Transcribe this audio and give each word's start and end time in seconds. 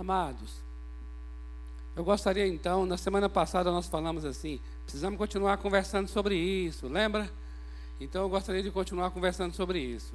Amados, 0.00 0.54
eu 1.94 2.02
gostaria 2.02 2.46
então, 2.46 2.86
na 2.86 2.96
semana 2.96 3.28
passada 3.28 3.70
nós 3.70 3.86
falamos 3.86 4.24
assim, 4.24 4.58
precisamos 4.82 5.18
continuar 5.18 5.58
conversando 5.58 6.08
sobre 6.08 6.36
isso, 6.36 6.88
lembra? 6.88 7.30
Então 8.00 8.22
eu 8.22 8.28
gostaria 8.30 8.62
de 8.62 8.70
continuar 8.70 9.10
conversando 9.10 9.54
sobre 9.54 9.78
isso, 9.78 10.14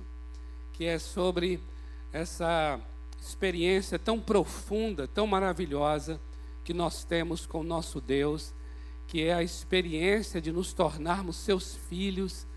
que 0.73 0.85
é 0.85 0.97
sobre 0.97 1.59
essa 2.11 2.79
experiência 3.21 3.99
tão 3.99 4.19
profunda, 4.19 5.07
tão 5.07 5.27
maravilhosa 5.27 6.19
que 6.63 6.73
nós 6.73 7.03
temos 7.03 7.45
com 7.45 7.59
o 7.59 7.63
nosso 7.63 8.01
Deus, 8.01 8.55
que 9.05 9.21
é 9.21 9.35
a 9.35 9.43
experiência 9.43 10.41
de 10.41 10.51
nos 10.51 10.73
tornarmos 10.73 11.35
seus 11.35 11.75
filhos, 11.75 12.47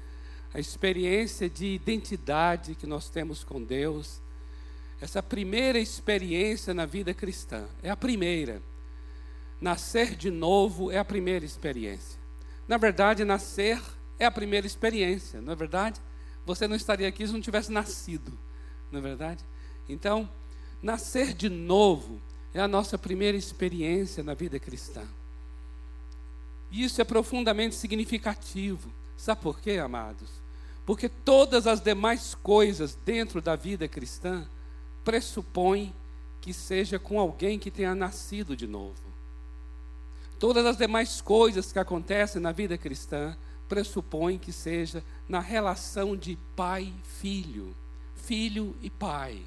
a 0.55 0.59
experiência 0.59 1.47
de 1.47 1.67
identidade 1.67 2.75
que 2.75 2.87
nós 2.87 3.11
temos 3.11 3.45
com 3.45 3.63
Deus, 3.63 4.19
essa 5.01 5.23
primeira 5.23 5.79
experiência 5.79 6.75
na 6.75 6.85
vida 6.85 7.15
cristã, 7.15 7.67
é 7.83 7.91
a 7.91 7.97
primeira. 7.97 8.61
Nascer 9.61 10.15
de 10.15 10.31
novo 10.31 10.91
é 10.91 10.99
a 10.99 11.05
primeira 11.05 11.45
experiência. 11.45 12.19
Na 12.67 12.77
verdade, 12.77 13.25
nascer 13.25 13.81
é 14.19 14.27
a 14.27 14.31
primeira 14.31 14.67
experiência, 14.67 15.41
não 15.41 15.53
é 15.53 15.57
verdade? 15.57 16.01
Você 16.45 16.67
não 16.67 16.77
estaria 16.77 17.07
aqui 17.07 17.27
se 17.27 17.33
não 17.33 17.41
tivesse 17.41 17.71
nascido, 17.71 18.37
não 18.91 18.99
é 18.99 19.03
verdade? 19.03 19.45
Então, 19.89 20.29
nascer 20.83 21.33
de 21.33 21.49
novo 21.49 22.21
é 22.53 22.61
a 22.61 22.69
nossa 22.69 22.99
primeira 22.99 23.37
experiência 23.37 24.23
na 24.23 24.35
vida 24.35 24.59
cristã. 24.59 25.03
E 26.71 26.85
isso 26.85 27.01
é 27.01 27.05
profundamente 27.05 27.75
significativo. 27.75 28.91
Sabe 29.17 29.41
por 29.41 29.61
quê, 29.61 29.79
amados? 29.79 30.29
Porque 30.85 31.09
todas 31.09 31.67
as 31.67 31.81
demais 31.81 32.35
coisas 32.35 32.95
dentro 33.05 33.41
da 33.41 33.57
vida 33.57 33.89
cristã 33.89 34.49
pressupõem 35.09 35.95
que 36.39 36.53
seja 36.53 36.99
com 36.99 37.19
alguém 37.19 37.59
que 37.59 37.71
tenha 37.71 37.95
nascido 37.95 38.55
de 38.55 38.67
novo. 38.67 39.01
Todas 40.39 40.67
as 40.67 40.77
demais 40.77 41.23
coisas 41.23 41.73
que 41.73 41.79
acontecem 41.79 42.43
na 42.43 42.53
vida 42.53 42.77
cristã 42.77 43.35
pressupõem 43.71 44.37
que 44.37 44.53
seja 44.53 45.03
na 45.27 45.41
relação 45.41 46.15
de 46.15 46.37
pai-filho, 46.55 47.75
filho 48.17 48.77
e 48.83 48.91
pai. 48.91 49.41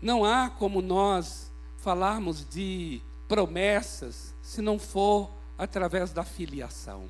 Não 0.00 0.24
há 0.24 0.48
como 0.48 0.80
nós 0.80 1.50
falarmos 1.78 2.48
de 2.48 3.02
promessas 3.26 4.32
se 4.40 4.62
não 4.62 4.78
for 4.78 5.28
através 5.58 6.12
da 6.12 6.22
filiação. 6.22 7.08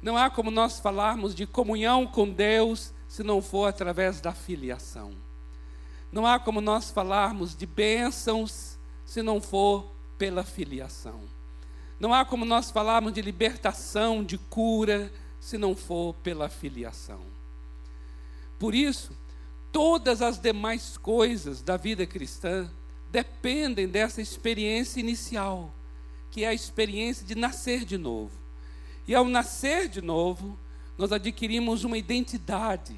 Não 0.00 0.16
há 0.16 0.30
como 0.30 0.48
nós 0.48 0.78
falarmos 0.78 1.34
de 1.34 1.44
comunhão 1.44 2.06
com 2.06 2.30
Deus 2.30 2.94
se 3.08 3.24
não 3.24 3.42
for 3.42 3.66
através 3.66 4.20
da 4.20 4.32
filiação. 4.32 5.26
Não 6.10 6.26
há 6.26 6.38
como 6.38 6.60
nós 6.60 6.90
falarmos 6.90 7.54
de 7.54 7.66
bênçãos 7.66 8.78
se 9.04 9.22
não 9.22 9.40
for 9.40 9.90
pela 10.16 10.42
filiação. 10.42 11.20
Não 12.00 12.14
há 12.14 12.24
como 12.24 12.44
nós 12.44 12.70
falarmos 12.70 13.12
de 13.12 13.20
libertação, 13.20 14.22
de 14.22 14.38
cura, 14.38 15.12
se 15.40 15.58
não 15.58 15.74
for 15.74 16.14
pela 16.16 16.48
filiação. 16.48 17.20
Por 18.58 18.74
isso, 18.74 19.16
todas 19.72 20.22
as 20.22 20.38
demais 20.38 20.96
coisas 20.96 21.62
da 21.62 21.76
vida 21.76 22.06
cristã 22.06 22.70
dependem 23.10 23.88
dessa 23.88 24.20
experiência 24.20 25.00
inicial, 25.00 25.72
que 26.30 26.44
é 26.44 26.48
a 26.48 26.54
experiência 26.54 27.24
de 27.26 27.34
nascer 27.34 27.84
de 27.84 27.96
novo. 27.96 28.32
E 29.06 29.14
ao 29.14 29.24
nascer 29.24 29.88
de 29.88 30.02
novo, 30.02 30.58
nós 30.96 31.12
adquirimos 31.12 31.84
uma 31.84 31.96
identidade, 31.96 32.94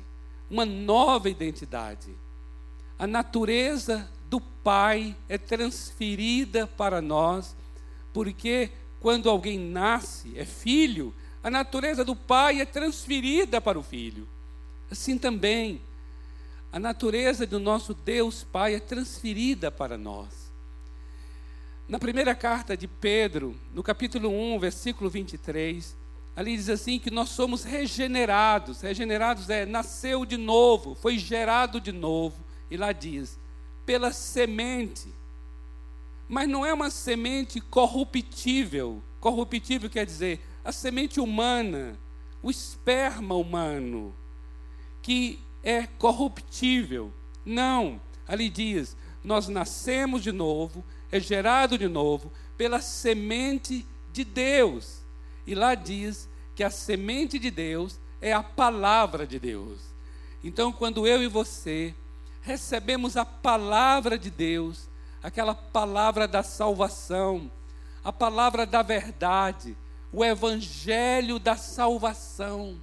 uma 0.50 0.64
nova 0.64 1.28
identidade. 1.28 2.14
A 3.00 3.06
natureza 3.06 4.06
do 4.28 4.38
Pai 4.38 5.16
é 5.26 5.38
transferida 5.38 6.66
para 6.66 7.00
nós, 7.00 7.56
porque 8.12 8.70
quando 9.00 9.30
alguém 9.30 9.58
nasce, 9.58 10.36
é 10.36 10.44
filho, 10.44 11.14
a 11.42 11.48
natureza 11.48 12.04
do 12.04 12.14
Pai 12.14 12.60
é 12.60 12.66
transferida 12.66 13.58
para 13.58 13.78
o 13.78 13.82
filho. 13.82 14.28
Assim 14.90 15.16
também, 15.16 15.80
a 16.70 16.78
natureza 16.78 17.46
do 17.46 17.58
nosso 17.58 17.94
Deus 17.94 18.44
Pai 18.44 18.74
é 18.74 18.80
transferida 18.80 19.70
para 19.70 19.96
nós. 19.96 20.52
Na 21.88 21.98
primeira 21.98 22.34
carta 22.34 22.76
de 22.76 22.86
Pedro, 22.86 23.56
no 23.72 23.82
capítulo 23.82 24.28
1, 24.28 24.58
versículo 24.58 25.08
23, 25.08 25.96
ali 26.36 26.54
diz 26.54 26.68
assim 26.68 26.98
que 26.98 27.10
nós 27.10 27.30
somos 27.30 27.64
regenerados. 27.64 28.82
Regenerados 28.82 29.48
é 29.48 29.64
nasceu 29.64 30.26
de 30.26 30.36
novo, 30.36 30.94
foi 30.94 31.16
gerado 31.16 31.80
de 31.80 31.92
novo. 31.92 32.49
E 32.70 32.76
lá 32.76 32.92
diz, 32.92 33.38
pela 33.84 34.12
semente. 34.12 35.08
Mas 36.28 36.48
não 36.48 36.64
é 36.64 36.72
uma 36.72 36.90
semente 36.90 37.60
corruptível. 37.60 39.02
Corruptível 39.18 39.90
quer 39.90 40.06
dizer 40.06 40.40
a 40.64 40.72
semente 40.72 41.20
humana, 41.20 41.98
o 42.42 42.50
esperma 42.50 43.34
humano, 43.34 44.14
que 45.02 45.40
é 45.62 45.86
corruptível. 45.86 47.12
Não, 47.44 48.00
ali 48.28 48.48
diz: 48.48 48.96
nós 49.24 49.48
nascemos 49.48 50.22
de 50.22 50.32
novo, 50.32 50.84
é 51.10 51.18
gerado 51.18 51.76
de 51.76 51.88
novo 51.88 52.32
pela 52.56 52.80
semente 52.80 53.86
de 54.12 54.24
Deus. 54.24 55.00
E 55.46 55.54
lá 55.54 55.74
diz 55.74 56.28
que 56.54 56.62
a 56.62 56.70
semente 56.70 57.38
de 57.38 57.50
Deus 57.50 57.98
é 58.20 58.32
a 58.32 58.42
palavra 58.42 59.26
de 59.26 59.38
Deus. 59.38 59.78
Então, 60.44 60.72
quando 60.72 61.06
eu 61.06 61.22
e 61.22 61.26
você 61.26 61.94
recebemos 62.42 63.16
a 63.16 63.24
palavra 63.24 64.18
de 64.18 64.30
Deus, 64.30 64.88
aquela 65.22 65.54
palavra 65.54 66.26
da 66.26 66.42
salvação, 66.42 67.50
a 68.02 68.12
palavra 68.12 68.64
da 68.64 68.82
verdade, 68.82 69.76
o 70.12 70.24
evangelho 70.24 71.38
da 71.38 71.56
salvação. 71.56 72.80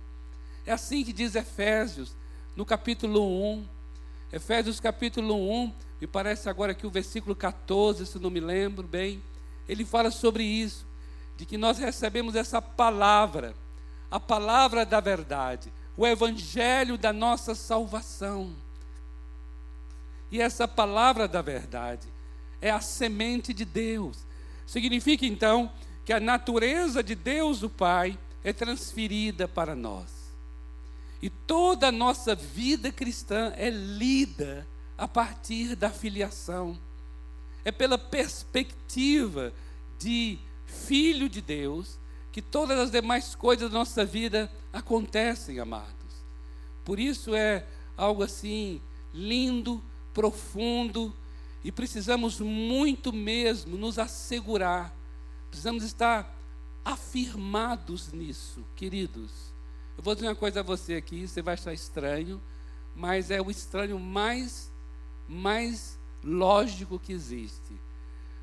É 0.66 0.72
assim 0.72 1.04
que 1.04 1.14
diz 1.14 1.36
Efésios 1.36 2.16
no 2.56 2.66
capítulo 2.66 3.54
1. 3.54 3.68
Efésios 4.32 4.80
capítulo 4.80 5.36
1, 5.64 5.74
me 6.02 6.08
parece 6.08 6.50
agora 6.50 6.74
que 6.74 6.86
o 6.86 6.92
versículo 6.92 7.36
14, 7.36 8.06
se 8.06 8.20
não 8.20 8.30
me 8.30 8.40
lembro 8.40 8.86
bem, 8.86 9.22
ele 9.68 9.86
fala 9.86 10.12
sobre 10.12 10.44
isso, 10.44 10.86
de 11.36 11.46
que 11.46 11.58
nós 11.58 11.78
recebemos 11.78 12.36
essa 12.36 12.62
palavra, 12.62 13.56
a 14.10 14.20
palavra 14.20 14.86
da 14.86 15.00
verdade, 15.00 15.72
o 15.96 16.06
evangelho 16.06 16.98
da 16.98 17.12
nossa 17.12 17.56
salvação. 17.56 18.54
E 20.32 20.42
essa 20.42 20.68
palavra 20.68 21.28
da 21.28 21.42
verdade 21.42 22.08
é 22.62 22.70
a 22.70 22.82
semente 22.82 23.54
de 23.54 23.66
Deus. 23.66 24.26
Significa 24.66 25.26
então 25.26 25.72
que 26.06 26.12
a 26.12 26.20
natureza 26.20 27.04
de 27.04 27.16
Deus, 27.16 27.64
o 27.64 27.70
Pai, 27.70 28.18
é 28.44 28.52
transferida 28.52 29.48
para 29.48 29.76
nós. 29.76 30.10
E 31.22 31.30
toda 31.30 31.88
a 31.88 31.92
nossa 31.92 32.36
vida 32.36 32.92
cristã 32.92 33.54
é 33.56 33.70
lida 33.70 34.68
a 34.98 35.08
partir 35.08 35.76
da 35.76 35.90
filiação. 35.90 36.78
É 37.66 37.72
pela 37.72 37.98
perspectiva 37.98 39.54
de 40.00 40.38
filho 40.66 41.28
de 41.28 41.42
Deus 41.42 41.98
que 42.32 42.42
todas 42.42 42.78
as 42.78 42.92
demais 42.92 43.34
coisas 43.34 43.70
da 43.70 43.78
nossa 43.78 44.06
vida 44.06 44.52
acontecem, 44.72 45.60
amados. 45.60 45.96
Por 46.86 47.00
isso 47.00 47.36
é 47.36 47.66
algo 47.98 48.22
assim 48.24 48.80
lindo, 49.14 49.84
profundo, 50.18 51.14
e 51.64 51.72
precisamos 51.72 52.40
muito 52.40 53.14
mesmo 53.14 53.78
nos 53.78 54.00
assegurar, 54.00 54.92
precisamos 55.48 55.84
estar 55.84 56.36
afirmados 56.84 58.12
nisso, 58.12 58.66
queridos. 58.76 59.30
Eu 59.96 60.02
vou 60.02 60.16
dizer 60.16 60.28
uma 60.28 60.36
coisa 60.36 60.62
a 60.62 60.64
você 60.64 60.96
aqui, 60.96 61.28
você 61.28 61.40
vai 61.40 61.54
achar 61.54 61.72
estranho, 61.72 62.42
mas 62.96 63.30
é 63.30 63.40
o 63.40 63.52
estranho 63.52 64.00
mais, 64.00 64.72
mais 65.30 66.00
lógico 66.24 66.98
que 66.98 67.14
existe. 67.14 67.80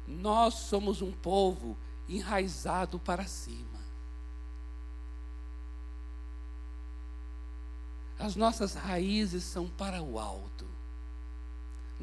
Nós 0.07 0.55
somos 0.55 1.03
um 1.03 1.11
povo 1.11 1.77
enraizado 2.09 3.01
para 3.01 3.27
cima. 3.27 3.81
As 8.17 8.37
nossas 8.37 8.75
raízes 8.75 9.43
são 9.43 9.67
para 9.67 10.01
o 10.01 10.21
alto. 10.21 10.74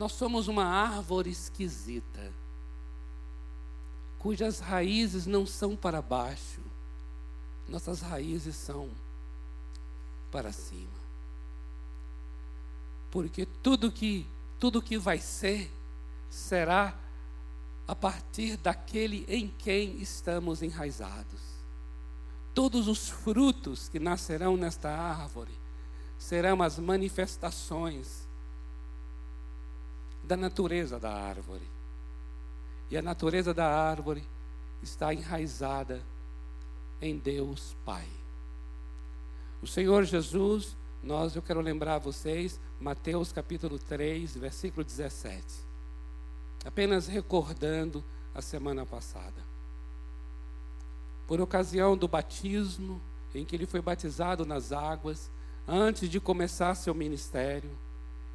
Nós 0.02 0.14
somos 0.14 0.48
uma 0.48 0.66
árvore 0.66 1.30
esquisita, 1.30 2.34
cujas 4.18 4.60
raízes 4.60 5.28
não 5.28 5.46
são 5.46 5.76
para 5.76 6.02
baixo, 6.02 6.60
nossas 7.70 8.02
raízes 8.02 8.56
são 8.56 8.90
para 10.32 10.52
cima. 10.52 10.90
Porque 13.12 13.46
tudo 13.46 13.92
que 13.92 14.26
tudo 14.60 14.82
que 14.82 14.98
vai 14.98 15.20
ser 15.20 15.72
será 16.32 16.98
a 17.88 17.96
partir 17.96 18.58
daquele 18.58 19.24
em 19.28 19.50
quem 19.50 20.02
estamos 20.02 20.64
enraizados. 20.64 21.42
Todos 22.56 22.88
os 22.88 23.08
frutos 23.08 23.88
que 23.88 24.00
nascerão 24.00 24.58
nesta 24.58 24.90
árvore 24.90 25.54
serão 26.18 26.64
as 26.64 26.80
manifestações 26.80 28.21
da 30.32 30.38
natureza 30.38 30.98
da 30.98 31.12
árvore. 31.12 31.68
E 32.90 32.98
a 32.98 33.02
natureza 33.02 33.54
da 33.54 33.68
árvore 33.68 34.24
está 34.82 35.14
enraizada 35.14 36.02
em 37.02 37.18
Deus 37.18 37.76
Pai. 37.84 38.08
O 39.62 39.68
Senhor 39.68 40.06
Jesus, 40.06 40.78
nós 41.04 41.36
eu 41.36 41.42
quero 41.42 41.60
lembrar 41.60 41.96
a 41.96 42.00
vocês, 42.00 42.58
Mateus 42.80 43.34
capítulo 43.34 43.78
3, 43.78 44.38
versículo 44.38 44.86
17. 44.86 45.44
Apenas 46.64 47.08
recordando 47.08 48.02
a 48.34 48.42
semana 48.42 48.86
passada. 48.86 49.44
Por 51.28 51.42
ocasião 51.42 51.98
do 51.98 52.08
batismo, 52.08 53.02
em 53.36 53.44
que 53.44 53.54
ele 53.54 53.66
foi 53.66 53.82
batizado 53.82 54.46
nas 54.46 54.72
águas, 54.72 55.30
antes 55.68 56.10
de 56.10 56.22
começar 56.22 56.74
seu 56.76 56.96
ministério, 56.96 57.70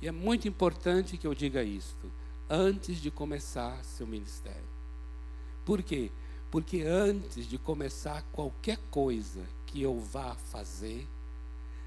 e 0.00 0.08
é 0.08 0.12
muito 0.12 0.46
importante 0.46 1.16
que 1.16 1.26
eu 1.26 1.34
diga 1.34 1.62
isto, 1.62 2.10
antes 2.48 2.98
de 2.98 3.10
começar 3.10 3.82
seu 3.84 4.06
ministério. 4.06 4.68
Por 5.64 5.82
quê? 5.82 6.10
Porque 6.50 6.82
antes 6.82 7.46
de 7.46 7.58
começar 7.58 8.22
qualquer 8.32 8.78
coisa 8.90 9.44
que 9.66 9.82
eu 9.82 9.98
vá 9.98 10.34
fazer, 10.34 11.06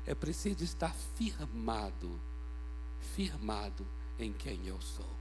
é 0.05 0.13
preciso 0.13 0.63
estar 0.63 0.93
firmado, 1.15 2.19
firmado 3.15 3.85
em 4.17 4.33
quem 4.33 4.65
eu 4.65 4.81
sou. 4.81 5.19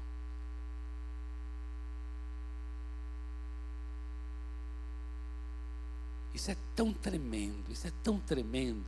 Isso 6.34 6.50
é 6.50 6.56
tão 6.74 6.92
tremendo, 6.92 7.70
isso 7.70 7.86
é 7.86 7.92
tão 8.02 8.18
tremendo, 8.18 8.86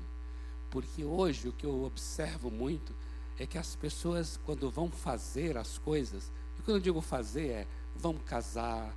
porque 0.71 1.05
hoje 1.05 1.49
o 1.49 1.53
que 1.53 1.67
eu 1.67 1.85
observo 1.85 2.51
muito 2.51 2.95
é 3.41 3.47
que 3.47 3.57
as 3.57 3.75
pessoas, 3.75 4.39
quando 4.45 4.71
vão 4.71 4.91
fazer 4.91 5.57
as 5.57 5.79
coisas, 5.79 6.31
e 6.59 6.63
quando 6.63 6.77
eu 6.77 6.83
digo 6.83 7.01
fazer, 7.01 7.49
é 7.49 7.67
vão 7.97 8.13
casar, 8.19 8.95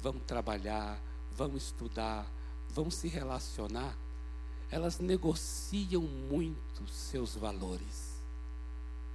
vão 0.00 0.12
trabalhar, 0.12 0.96
vão 1.36 1.56
estudar, 1.56 2.24
vão 2.68 2.88
se 2.88 3.08
relacionar, 3.08 3.96
elas 4.70 5.00
negociam 5.00 6.02
muito 6.02 6.88
seus 6.88 7.34
valores. 7.34 8.14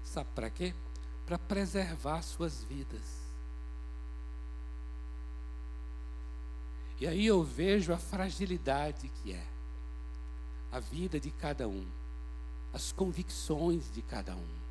Sabe 0.03 0.27
para 0.35 0.49
quê? 0.49 0.73
Para 1.25 1.39
preservar 1.39 2.21
suas 2.21 2.61
vidas. 2.65 3.23
E 6.99 7.07
aí 7.07 7.25
eu 7.25 7.41
vejo 7.45 7.93
a 7.93 7.97
fragilidade 7.97 9.09
que 9.23 9.31
é 9.31 9.47
a 10.69 10.81
vida 10.81 11.17
de 11.17 11.31
cada 11.31 11.65
um, 11.65 11.85
as 12.73 12.91
convicções 12.91 13.89
de 13.93 14.01
cada 14.01 14.35
um. 14.35 14.64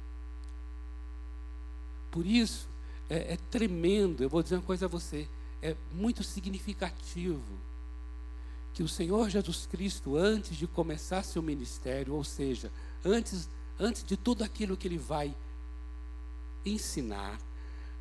Por 2.14 2.24
isso, 2.24 2.68
é, 3.10 3.32
é 3.32 3.38
tremendo, 3.50 4.22
eu 4.22 4.28
vou 4.28 4.40
dizer 4.40 4.54
uma 4.54 4.62
coisa 4.62 4.86
a 4.86 4.88
você, 4.88 5.26
é 5.60 5.74
muito 5.92 6.22
significativo 6.22 7.42
que 8.72 8.84
o 8.84 8.88
Senhor 8.88 9.28
Jesus 9.28 9.66
Cristo, 9.66 10.16
antes 10.16 10.56
de 10.56 10.68
começar 10.68 11.24
seu 11.24 11.42
ministério, 11.42 12.14
ou 12.14 12.22
seja, 12.22 12.70
antes, 13.04 13.48
antes 13.80 14.04
de 14.04 14.16
tudo 14.16 14.44
aquilo 14.44 14.76
que 14.76 14.86
ele 14.86 14.96
vai 14.96 15.34
ensinar, 16.64 17.36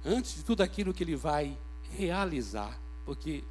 antes 0.06 0.36
de 0.36 0.44
tudo 0.44 0.62
aquilo 0.62 0.94
que 0.94 1.04
ele 1.04 1.16
vai 1.16 1.57
realizar, 1.98 2.80
porque 3.07 3.44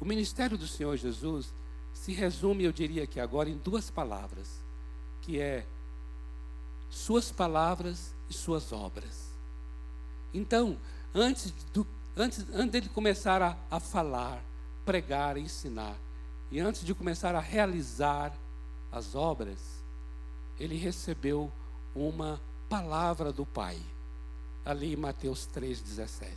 o 0.00 0.06
ministério 0.06 0.56
do 0.56 0.66
Senhor 0.66 0.96
Jesus 0.96 1.52
se 1.92 2.14
resume, 2.14 2.64
eu 2.64 2.72
diria 2.72 3.06
que 3.06 3.20
agora, 3.20 3.50
em 3.50 3.58
duas 3.58 3.90
palavras, 3.90 4.48
que 5.20 5.38
é 5.38 5.66
suas 6.88 7.30
palavras 7.30 8.14
e 8.30 8.32
suas 8.32 8.72
obras. 8.72 9.27
Então, 10.32 10.76
antes, 11.14 11.52
do, 11.72 11.86
antes, 12.16 12.44
antes 12.52 12.70
dele 12.70 12.88
começar 12.88 13.42
a, 13.42 13.56
a 13.70 13.80
falar, 13.80 14.42
pregar, 14.84 15.36
ensinar, 15.36 15.96
e 16.50 16.60
antes 16.60 16.84
de 16.84 16.94
começar 16.94 17.34
a 17.34 17.40
realizar 17.40 18.32
as 18.90 19.14
obras, 19.14 19.58
ele 20.58 20.76
recebeu 20.76 21.52
uma 21.94 22.40
palavra 22.68 23.32
do 23.32 23.44
Pai, 23.44 23.78
ali 24.64 24.92
em 24.92 24.96
Mateus 24.96 25.48
3,17. 25.54 26.30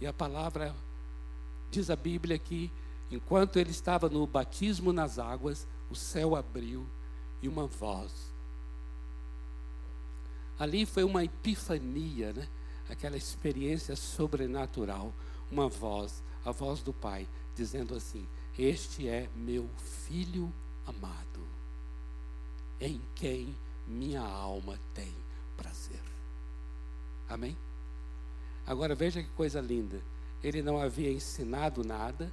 E 0.00 0.06
a 0.06 0.12
palavra, 0.12 0.74
diz 1.70 1.90
a 1.90 1.96
Bíblia 1.96 2.38
que, 2.38 2.70
enquanto 3.10 3.58
ele 3.58 3.70
estava 3.70 4.08
no 4.08 4.26
batismo 4.26 4.92
nas 4.92 5.18
águas, 5.18 5.66
o 5.90 5.94
céu 5.94 6.36
abriu 6.36 6.86
e 7.42 7.48
uma 7.48 7.66
voz. 7.66 8.12
Ali 10.58 10.86
foi 10.86 11.04
uma 11.04 11.24
epifania, 11.24 12.32
né? 12.32 12.48
Aquela 12.88 13.16
experiência 13.16 13.96
sobrenatural, 13.96 15.12
uma 15.50 15.68
voz, 15.68 16.22
a 16.44 16.50
voz 16.50 16.82
do 16.82 16.92
Pai, 16.92 17.28
dizendo 17.54 17.94
assim: 17.94 18.26
Este 18.58 19.08
é 19.08 19.28
meu 19.34 19.68
filho 20.06 20.52
amado, 20.86 21.40
em 22.80 23.00
quem 23.14 23.54
minha 23.86 24.22
alma 24.22 24.78
tem 24.94 25.12
prazer. 25.56 26.02
Amém? 27.28 27.56
Agora 28.66 28.94
veja 28.94 29.22
que 29.22 29.28
coisa 29.30 29.60
linda. 29.60 30.00
Ele 30.42 30.62
não 30.62 30.78
havia 30.78 31.10
ensinado 31.10 31.82
nada, 31.82 32.32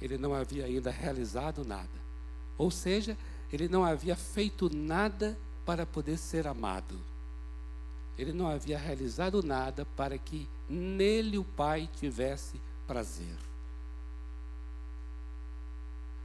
ele 0.00 0.16
não 0.16 0.34
havia 0.34 0.64
ainda 0.64 0.90
realizado 0.90 1.64
nada. 1.64 2.04
Ou 2.56 2.70
seja, 2.70 3.16
ele 3.52 3.68
não 3.68 3.84
havia 3.84 4.16
feito 4.16 4.74
nada 4.74 5.38
para 5.64 5.86
poder 5.86 6.16
ser 6.16 6.46
amado 6.46 6.98
ele 8.18 8.32
não 8.32 8.46
havia 8.48 8.78
realizado 8.78 9.42
nada 9.42 9.84
para 9.84 10.16
que 10.16 10.48
nele 10.68 11.38
o 11.38 11.44
Pai 11.44 11.88
tivesse 11.96 12.60
prazer. 12.86 13.36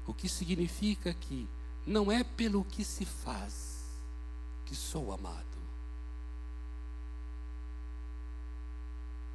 O 0.06 0.14
que 0.14 0.30
significa 0.30 1.14
que 1.14 1.48
não 1.86 2.12
é 2.12 2.24
pelo 2.24 2.64
que 2.64 2.84
se 2.84 3.06
faz 3.06 3.80
que 4.66 4.76
sou 4.76 5.12
amado. 5.12 5.46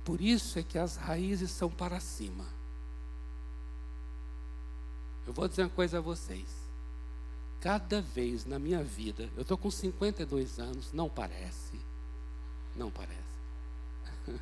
Por 0.05 0.21
isso 0.21 0.59
é 0.59 0.63
que 0.63 0.79
as 0.79 0.97
raízes 0.97 1.51
são 1.51 1.71
para 1.71 1.99
cima. 1.99 2.45
Eu 5.27 5.33
vou 5.33 5.49
dizer 5.49 5.63
uma 5.63 5.71
coisa 5.71 5.99
a 5.99 6.01
vocês. 6.01 6.47
Cada 7.61 8.01
vez 8.01 8.45
na 8.45 8.59
minha 8.59 8.85
vida, 8.85 9.29
eu 9.35 9.43
estou 9.43 9.57
com 9.57 9.71
52 9.71 10.59
anos, 10.59 10.93
não 10.93 11.09
parece 11.09 11.84
não 12.77 12.91
parece. 12.91 13.23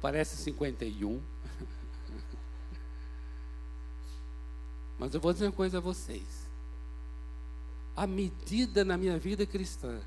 parece 0.00 0.36
51. 0.36 1.20
Mas 4.98 5.14
eu 5.14 5.20
vou 5.20 5.32
dizer 5.32 5.46
uma 5.46 5.52
coisa 5.52 5.78
a 5.78 5.80
vocês. 5.80 6.46
A 7.94 8.06
medida 8.06 8.84
na 8.84 8.96
minha 8.96 9.18
vida 9.18 9.46
cristã 9.46 10.00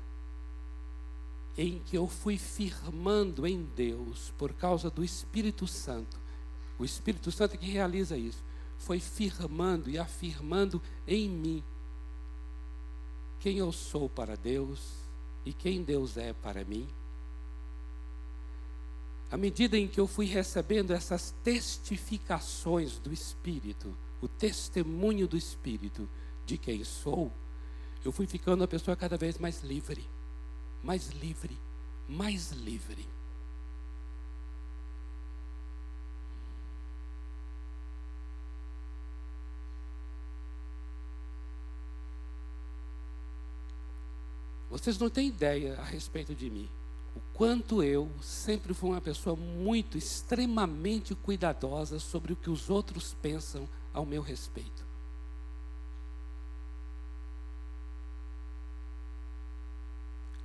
em 1.56 1.78
que 1.78 1.96
eu 1.96 2.06
fui 2.06 2.36
firmando 2.36 3.46
em 3.46 3.62
Deus 3.74 4.32
por 4.36 4.52
causa 4.52 4.90
do 4.90 5.02
Espírito 5.02 5.66
Santo, 5.66 6.18
o 6.78 6.84
Espírito 6.84 7.32
Santo 7.32 7.54
é 7.54 7.56
que 7.56 7.70
realiza 7.70 8.18
isso, 8.18 8.44
foi 8.78 9.00
firmando 9.00 9.88
e 9.88 9.98
afirmando 9.98 10.82
em 11.06 11.30
mim 11.30 11.64
quem 13.40 13.58
eu 13.58 13.72
sou 13.72 14.08
para 14.08 14.36
Deus 14.36 14.80
e 15.44 15.52
quem 15.52 15.82
Deus 15.82 16.16
é 16.16 16.34
para 16.34 16.64
mim 16.64 16.86
à 19.30 19.36
medida 19.36 19.76
em 19.76 19.88
que 19.88 19.98
eu 19.98 20.06
fui 20.06 20.26
recebendo 20.26 20.92
essas 20.92 21.34
testificações 21.42 22.98
do 22.98 23.12
Espírito, 23.12 23.94
o 24.20 24.28
testemunho 24.28 25.26
do 25.26 25.36
Espírito 25.36 26.08
de 26.44 26.56
quem 26.56 26.84
sou, 26.84 27.32
eu 28.04 28.12
fui 28.12 28.26
ficando 28.26 28.60
uma 28.60 28.68
pessoa 28.68 28.96
cada 28.96 29.16
vez 29.16 29.36
mais 29.36 29.62
livre, 29.62 30.06
mais 30.82 31.08
livre, 31.08 31.58
mais 32.08 32.52
livre. 32.52 33.04
Vocês 44.70 44.98
não 44.98 45.10
têm 45.10 45.28
ideia 45.28 45.74
a 45.80 45.84
respeito 45.84 46.32
de 46.34 46.48
mim 46.48 46.68
quanto 47.36 47.82
eu 47.82 48.10
sempre 48.22 48.72
fui 48.72 48.88
uma 48.88 49.00
pessoa 49.00 49.36
muito, 49.36 49.98
extremamente 49.98 51.14
cuidadosa 51.14 51.98
sobre 51.98 52.32
o 52.32 52.36
que 52.36 52.48
os 52.48 52.70
outros 52.70 53.14
pensam 53.20 53.68
ao 53.92 54.06
meu 54.06 54.22
respeito. 54.22 54.86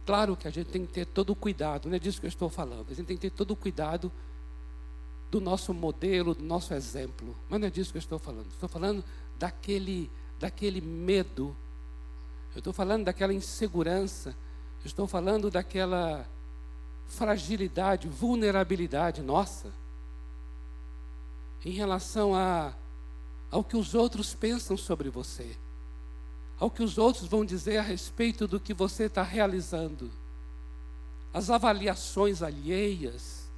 Claro 0.05 0.36
que 0.36 0.50
a 0.50 0.51
gente 0.51 0.67
tem 0.67 0.86
que 0.86 0.91
ter 0.91 1.05
todo 1.05 1.29
o 1.29 1.36
cuidado, 1.36 1.88
não 1.88 1.95
é 1.95 2.00
disso 2.00 2.19
que 2.19 2.25
eu 2.25 2.29
estou 2.29 2.50
falando. 2.50 2.88
A 2.91 2.93
gente 2.93 3.07
tem 3.07 3.15
que 3.15 3.29
ter 3.29 3.31
todo 3.31 3.51
o 3.51 3.55
cuidado 3.55 4.12
do 5.29 5.39
nosso 5.39 5.74
modelo, 5.74 6.36
do 6.36 6.43
nosso 6.43 6.74
exemplo. 6.74 7.38
Mas 7.50 7.62
não 7.62 7.67
é 7.67 7.71
disso 7.71 7.91
que 7.91 7.98
eu 7.98 8.01
estou 8.01 8.19
falando. 8.19 8.48
Estou 8.48 8.67
falando 8.67 9.01
daquele, 9.39 10.12
daquele 10.38 10.81
medo. 10.81 11.55
Eu 12.53 12.60
estou 12.60 12.74
falando 12.74 13.05
daquela 13.05 13.33
insegurança. 13.33 14.36
Estou 14.83 15.07
falando 15.07 15.50
daquela 15.50 16.27
fragilidade, 17.08 18.08
vulnerabilidade 18.08 19.22
nossa, 19.22 19.72
em 21.63 21.72
relação 21.72 22.34
a, 22.34 22.74
ao 23.50 23.63
que 23.63 23.77
os 23.77 23.93
outros 23.93 24.34
pensam 24.34 24.75
sobre 24.75 25.10
você, 25.10 25.55
ao 26.60 26.70
que 26.70 26.84
os 26.84 26.98
outros 26.98 27.27
vão 27.27 27.46
dizer 27.46 27.77
a 27.77 27.81
respeito 27.81 28.48
do 28.48 28.60
que 28.60 28.74
você 28.74 29.03
está 29.03 29.24
realizando, 29.24 30.12
as 31.34 31.50
avaliações 31.50 32.41
alheias, 32.41 33.50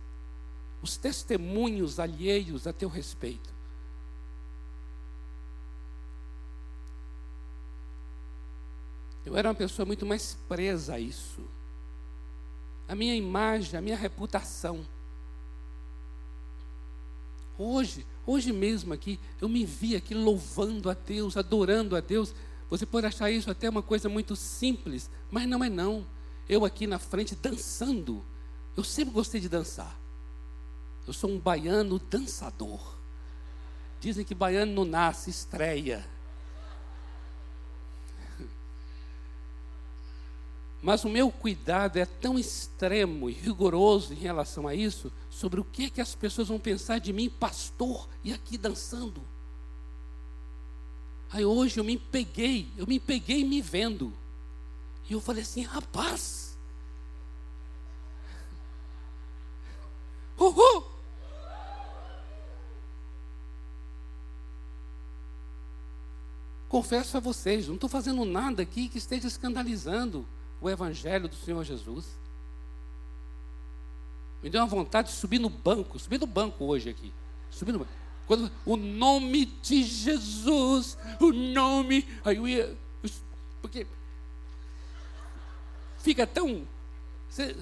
os 0.82 0.98
testemunhos 0.98 2.00
alheios 2.00 2.68
a 2.68 2.74
teu 2.74 2.90
respeito. 2.90 3.54
Eu 9.26 9.38
era 9.38 9.48
uma 9.48 9.56
pessoa 9.56 9.86
muito 9.86 10.06
mais 10.06 10.38
presa 10.48 10.96
a 10.96 11.00
isso. 11.00 11.42
A 12.94 12.96
minha 12.96 13.16
imagem, 13.16 13.76
a 13.76 13.82
minha 13.82 13.98
reputação. 13.98 14.86
Hoje, 17.58 18.06
hoje 18.24 18.54
mesmo 18.54 18.94
aqui, 18.94 19.20
eu 19.42 19.50
me 19.50 19.66
vi 19.66 19.96
aqui 19.96 20.14
louvando 20.14 20.92
a 20.92 20.94
Deus, 20.94 21.36
adorando 21.36 21.96
a 21.96 22.02
Deus. 22.02 22.36
Você 22.70 22.86
pode 22.86 23.08
achar 23.08 23.32
isso 23.32 23.50
até 23.50 23.68
uma 23.68 23.82
coisa 23.82 24.08
muito 24.08 24.36
simples, 24.36 25.10
mas 25.32 25.48
não 25.48 25.64
é 25.64 25.70
não. 25.72 26.06
Eu 26.48 26.64
aqui 26.66 26.86
na 26.86 27.00
frente 27.00 27.34
dançando. 27.34 28.24
Eu 28.78 28.84
sempre 28.84 29.12
gostei 29.12 29.42
de 29.42 29.50
dançar. 29.50 30.00
Eu 31.08 31.14
sou 31.14 31.32
um 31.32 31.40
baiano 31.40 31.98
dançador. 31.98 32.96
Dizem 34.00 34.24
que 34.24 34.36
baiano 34.36 34.72
não 34.72 34.86
nasce, 34.86 35.32
estreia. 35.32 36.08
Mas 40.84 41.06
o 41.06 41.10
meu 41.10 41.32
cuidado 41.32 41.98
é 41.98 42.06
tão 42.06 42.38
extremo 42.38 43.30
e 43.30 43.34
rigoroso 43.34 44.12
em 44.12 44.18
relação 44.18 44.68
a 44.68 44.75
isso, 44.75 45.10
sobre 45.30 45.62
o 45.62 45.63
que, 45.63 45.90
que 45.90 46.02
as 46.02 46.13
pessoas 46.13 46.50
vão 46.50 46.60
pensar 46.60 47.00
de 47.00 47.13
mim, 47.13 47.30
pastor, 47.30 48.10
e 48.22 48.34
aqui 48.34 48.58
dançando. 48.58 49.22
Aí 51.32 51.46
hoje 51.46 51.80
eu 51.80 51.86
me 51.86 51.98
peguei, 51.98 52.68
eu 52.75 52.86
me 52.86 53.00
peguei 53.00 53.46
me 53.46 53.62
vendo. 53.62 54.12
E 55.10 55.13
eu 55.13 55.22
falei 55.22 55.44
assim, 55.44 55.62
rapaz. 55.62 56.58
Uhul! 60.38 60.84
Confesso 66.68 67.16
a 67.16 67.22
vocês, 67.22 67.70
não 67.70 67.75
estou 67.75 67.90
fazendo 67.90 68.25
nada 68.25 68.63
aqui 68.63 68.90
que 68.90 68.98
esteja 68.98 69.30
escandalizando 69.30 70.28
o 70.63 70.70
Evangelho 70.70 71.27
do 71.27 71.36
Senhor 71.36 71.63
Jesus. 71.63 72.05
Me 74.41 74.50
deu 74.50 74.62
uma 74.62 74.67
vontade 74.67 75.10
de 75.10 75.15
subir 75.15 75.39
no 75.39 75.50
banco, 75.50 76.00
subir 76.00 76.20
no 76.20 76.25
banco 76.25 76.65
hoje 76.65 76.89
aqui. 76.89 77.13
Subir 77.51 77.74
no 77.74 77.79
banco. 77.79 77.91
Quando, 78.25 78.51
o 78.65 78.77
nome 78.77 79.46
de 79.46 79.84
Jesus, 79.84 80.98
o 81.20 81.32
nome. 81.32 82.08
Aí 82.24 82.38
eu 82.38 82.48
ia. 82.48 82.77
Porque 83.62 83.86
fica 86.00 86.25
tão. 86.25 86.65
Você, 87.29 87.55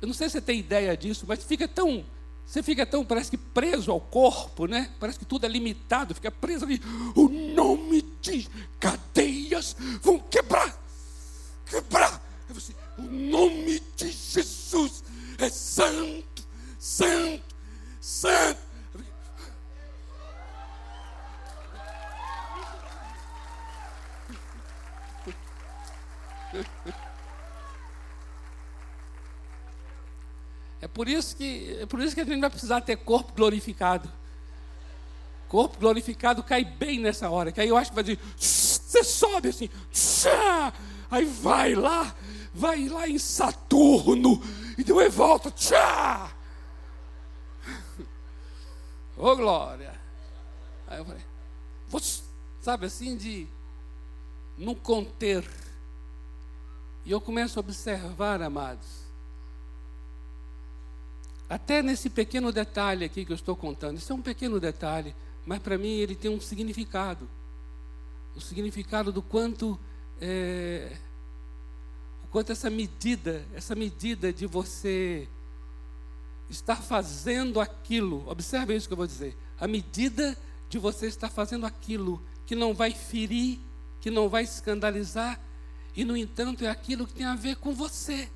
eu 0.00 0.06
não 0.06 0.14
sei 0.14 0.28
se 0.28 0.34
você 0.34 0.40
tem 0.40 0.60
ideia 0.60 0.96
disso, 0.96 1.24
mas 1.26 1.42
fica 1.44 1.66
tão. 1.66 2.04
Você 2.46 2.62
fica 2.62 2.86
tão, 2.86 3.04
parece 3.04 3.28
que 3.28 3.36
preso 3.36 3.90
ao 3.90 4.00
corpo, 4.00 4.66
né? 4.66 4.92
Parece 5.00 5.18
que 5.18 5.24
tudo 5.24 5.46
é 5.46 5.48
limitado, 5.48 6.14
fica 6.14 6.30
preso 6.30 6.64
ali. 6.64 6.80
O 7.16 7.28
nome 7.28 8.02
de 8.20 8.48
cadeias 8.78 9.76
vão 10.00 10.20
quebrar. 10.20 10.80
Quebrar. 11.68 12.25
Você, 12.48 12.74
o 12.96 13.02
nome 13.02 13.80
de 13.96 14.10
Jesus 14.10 15.04
é 15.38 15.48
santo, 15.48 16.46
santo, 16.78 17.54
santo. 18.00 18.66
É 30.80 30.88
por 30.88 31.08
isso 31.08 31.36
que 31.36 31.78
é 31.80 31.86
por 31.86 32.00
isso 32.00 32.14
que 32.14 32.20
a 32.20 32.24
gente 32.24 32.40
vai 32.40 32.48
precisar 32.48 32.80
ter 32.80 32.96
corpo 32.96 33.32
glorificado. 33.34 34.10
Corpo 35.48 35.78
glorificado 35.78 36.42
cai 36.42 36.64
bem 36.64 37.00
nessa 37.00 37.28
hora, 37.28 37.50
que 37.52 37.60
aí 37.60 37.68
eu 37.68 37.76
acho 37.76 37.90
que 37.90 37.94
vai 37.94 38.04
dizer, 38.04 38.18
você 38.36 39.04
sobe 39.04 39.48
assim, 39.48 39.68
aí 41.10 41.24
vai 41.24 41.74
lá 41.74 42.14
vai 42.56 42.88
lá 42.88 43.06
em 43.06 43.18
Saturno 43.18 44.42
e 44.78 44.82
depois 44.82 45.14
volta. 45.14 45.50
Tchá! 45.50 46.34
Ô 49.16 49.28
oh, 49.28 49.36
glória! 49.36 49.94
Aí 50.86 50.98
eu 50.98 51.04
falei, 51.04 51.22
sabe 52.60 52.86
assim, 52.86 53.16
de 53.16 53.46
não 54.56 54.74
conter. 54.74 55.48
E 57.04 57.10
eu 57.10 57.20
começo 57.20 57.58
a 57.58 57.60
observar, 57.60 58.42
amados, 58.42 59.06
até 61.48 61.82
nesse 61.82 62.10
pequeno 62.10 62.50
detalhe 62.50 63.04
aqui 63.04 63.24
que 63.24 63.32
eu 63.32 63.36
estou 63.36 63.54
contando, 63.54 63.98
isso 63.98 64.12
é 64.12 64.16
um 64.16 64.22
pequeno 64.22 64.58
detalhe, 64.58 65.14
mas 65.44 65.60
para 65.60 65.78
mim 65.78 65.98
ele 65.98 66.16
tem 66.16 66.30
um 66.30 66.40
significado. 66.40 67.28
O 68.34 68.40
significado 68.40 69.12
do 69.12 69.22
quanto 69.22 69.78
é, 70.20 70.96
quanto 72.30 72.52
essa 72.52 72.68
medida, 72.68 73.46
essa 73.54 73.74
medida 73.74 74.32
de 74.32 74.46
você 74.46 75.28
estar 76.48 76.76
fazendo 76.76 77.60
aquilo, 77.60 78.28
observe 78.28 78.74
isso 78.74 78.86
que 78.86 78.92
eu 78.92 78.96
vou 78.96 79.06
dizer, 79.06 79.36
a 79.58 79.66
medida 79.66 80.36
de 80.68 80.78
você 80.78 81.06
estar 81.06 81.28
fazendo 81.28 81.66
aquilo 81.66 82.22
que 82.46 82.54
não 82.54 82.74
vai 82.74 82.92
ferir, 82.92 83.58
que 84.00 84.10
não 84.10 84.28
vai 84.28 84.44
escandalizar, 84.44 85.40
e 85.94 86.04
no 86.04 86.16
entanto 86.16 86.64
é 86.64 86.68
aquilo 86.68 87.06
que 87.06 87.14
tem 87.14 87.26
a 87.26 87.34
ver 87.34 87.56
com 87.56 87.74
você, 87.74 88.28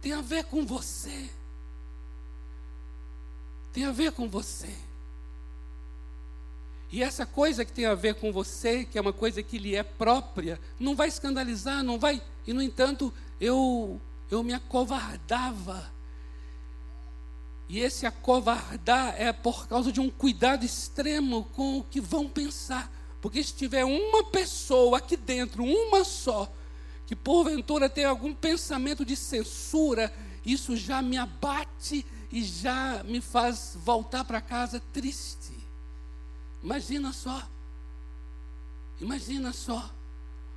tem 0.00 0.12
a 0.12 0.20
ver 0.20 0.44
com 0.44 0.64
você, 0.64 1.30
tem 3.72 3.84
a 3.84 3.92
ver 3.92 4.12
com 4.12 4.28
você. 4.28 4.87
E 6.90 7.02
essa 7.02 7.26
coisa 7.26 7.64
que 7.64 7.72
tem 7.72 7.84
a 7.84 7.94
ver 7.94 8.14
com 8.14 8.32
você, 8.32 8.84
que 8.84 8.96
é 8.96 9.00
uma 9.00 9.12
coisa 9.12 9.42
que 9.42 9.58
lhe 9.58 9.74
é 9.74 9.82
própria, 9.82 10.58
não 10.80 10.96
vai 10.96 11.08
escandalizar, 11.08 11.82
não 11.82 11.98
vai. 11.98 12.22
E 12.46 12.52
no 12.52 12.62
entanto, 12.62 13.12
eu 13.40 14.00
eu 14.30 14.42
me 14.42 14.52
acovardava. 14.52 15.90
E 17.68 17.80
esse 17.80 18.06
acovardar 18.06 19.14
é 19.18 19.32
por 19.32 19.68
causa 19.68 19.92
de 19.92 20.00
um 20.00 20.08
cuidado 20.08 20.64
extremo 20.64 21.44
com 21.54 21.78
o 21.78 21.82
que 21.82 22.00
vão 22.00 22.28
pensar. 22.28 22.90
Porque 23.20 23.42
se 23.42 23.52
tiver 23.54 23.84
uma 23.84 24.24
pessoa 24.24 24.98
aqui 24.98 25.16
dentro, 25.16 25.64
uma 25.64 26.04
só, 26.04 26.50
que 27.06 27.16
porventura 27.16 27.90
tem 27.90 28.04
algum 28.04 28.34
pensamento 28.34 29.04
de 29.04 29.16
censura, 29.16 30.12
isso 30.44 30.76
já 30.76 31.02
me 31.02 31.18
abate 31.18 32.06
e 32.30 32.42
já 32.42 33.02
me 33.04 33.20
faz 33.20 33.76
voltar 33.82 34.24
para 34.24 34.40
casa 34.40 34.80
triste. 34.92 35.57
Imagina 36.62 37.12
só. 37.12 37.42
Imagina 39.00 39.52
só 39.52 39.90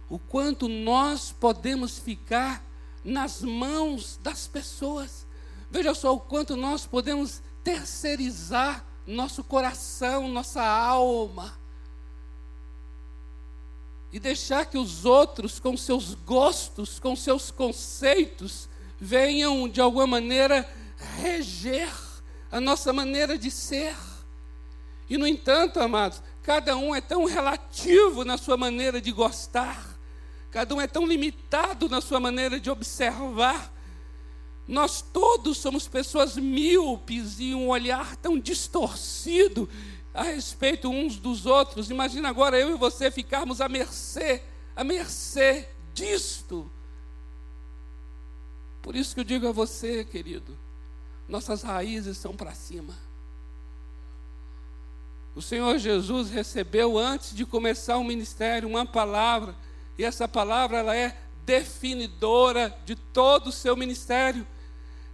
o 0.10 0.20
quanto 0.20 0.67
nós 0.67 1.31
podemos 1.31 1.98
ficar 1.98 2.63
nas 3.03 3.41
mãos 3.41 4.20
das 4.22 4.48
pessoas. 4.48 5.25
Veja 5.70 5.93
só 5.93 6.13
o 6.13 6.20
quanto 6.20 6.58
nós 6.58 6.86
podemos 6.86 7.41
terceirizar 7.63 8.86
nosso 9.08 9.43
coração, 9.43 10.27
nossa 10.27 10.62
alma. 10.62 11.58
E 14.12 14.20
deixar 14.20 14.65
que 14.65 14.77
os 14.77 15.05
outros, 15.05 15.60
com 15.60 15.77
seus 15.77 16.13
gostos, 16.13 17.00
com 17.00 17.15
seus 17.15 17.50
conceitos, 17.50 18.67
venham 19.00 19.70
de 19.70 19.79
alguma 19.79 20.05
maneira 20.05 20.70
reger 21.22 21.89
a 22.51 22.60
nossa 22.60 22.91
maneira 22.91 23.38
de 23.38 23.50
ser. 23.50 23.96
E, 25.12 25.18
no 25.18 25.27
entanto, 25.27 25.77
amados, 25.77 26.24
cada 26.41 26.77
um 26.77 26.96
é 26.96 27.01
tão 27.01 27.25
relativo 27.25 28.24
na 28.24 28.38
sua 28.38 28.56
maneira 28.56 29.01
de 29.01 29.12
gostar, 29.12 30.00
cada 30.50 30.74
um 30.74 30.80
é 30.80 30.88
tão 30.88 31.06
limitado 31.06 31.89
na 31.89 32.00
sua 32.00 32.18
maneira 32.18 32.58
de 32.62 32.70
observar. 32.70 33.74
Nós 34.65 35.01
todos 35.01 35.58
somos 35.58 35.86
pessoas 35.86 36.38
míopes 36.38 37.41
e 37.41 37.53
um 37.53 37.68
olhar 37.68 38.15
tão 38.15 38.39
distorcido 38.39 39.68
a 40.13 40.24
respeito 40.24 40.88
uns 40.88 41.18
dos 41.18 41.46
outros. 41.46 41.89
Imagina 41.89 42.30
agora 42.30 42.58
eu 42.58 42.74
e 42.74 42.77
você 42.77 43.12
ficarmos 43.12 43.60
à 43.60 43.68
mercê, 43.68 44.41
à 44.74 44.82
mercê 44.82 45.68
disto. 45.94 46.72
Por 48.82 48.96
isso 48.96 49.13
que 49.13 49.20
eu 49.20 49.25
digo 49.25 49.46
a 49.46 49.51
você, 49.51 50.06
querido, 50.06 50.58
nossas 51.27 51.63
raízes 51.63 52.18
são 52.18 52.34
para 52.34 52.53
cima. 52.56 53.11
O 55.35 55.41
Senhor 55.41 55.77
Jesus 55.77 56.29
recebeu 56.29 56.97
antes 56.97 57.33
de 57.33 57.45
começar 57.45 57.97
o 57.97 58.03
ministério 58.03 58.67
uma 58.67 58.85
palavra, 58.85 59.55
e 59.97 60.03
essa 60.03 60.27
palavra 60.27 60.79
ela 60.79 60.95
é 60.95 61.17
definidora 61.45 62.77
de 62.85 62.95
todo 62.95 63.47
o 63.47 63.51
seu 63.51 63.75
ministério. 63.75 64.45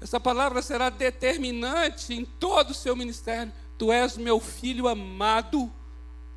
Essa 0.01 0.19
palavra 0.19 0.61
será 0.61 0.89
determinante 0.89 2.13
em 2.13 2.25
todo 2.25 2.71
o 2.71 2.75
seu 2.75 2.95
ministério. 2.95 3.51
Tu 3.77 3.91
és 3.91 4.17
meu 4.17 4.39
filho 4.39 4.87
amado, 4.87 5.71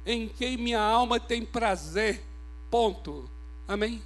em 0.04 0.28
quem 0.28 0.56
minha 0.56 0.80
alma 0.80 1.18
tem 1.18 1.44
prazer. 1.44 2.22
Ponto. 2.70 3.28
Amém? 3.66 4.02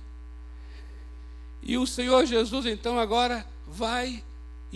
E 1.62 1.78
o 1.78 1.86
Senhor 1.86 2.26
Jesus, 2.26 2.66
então, 2.66 2.98
agora 2.98 3.46
vai 3.66 4.22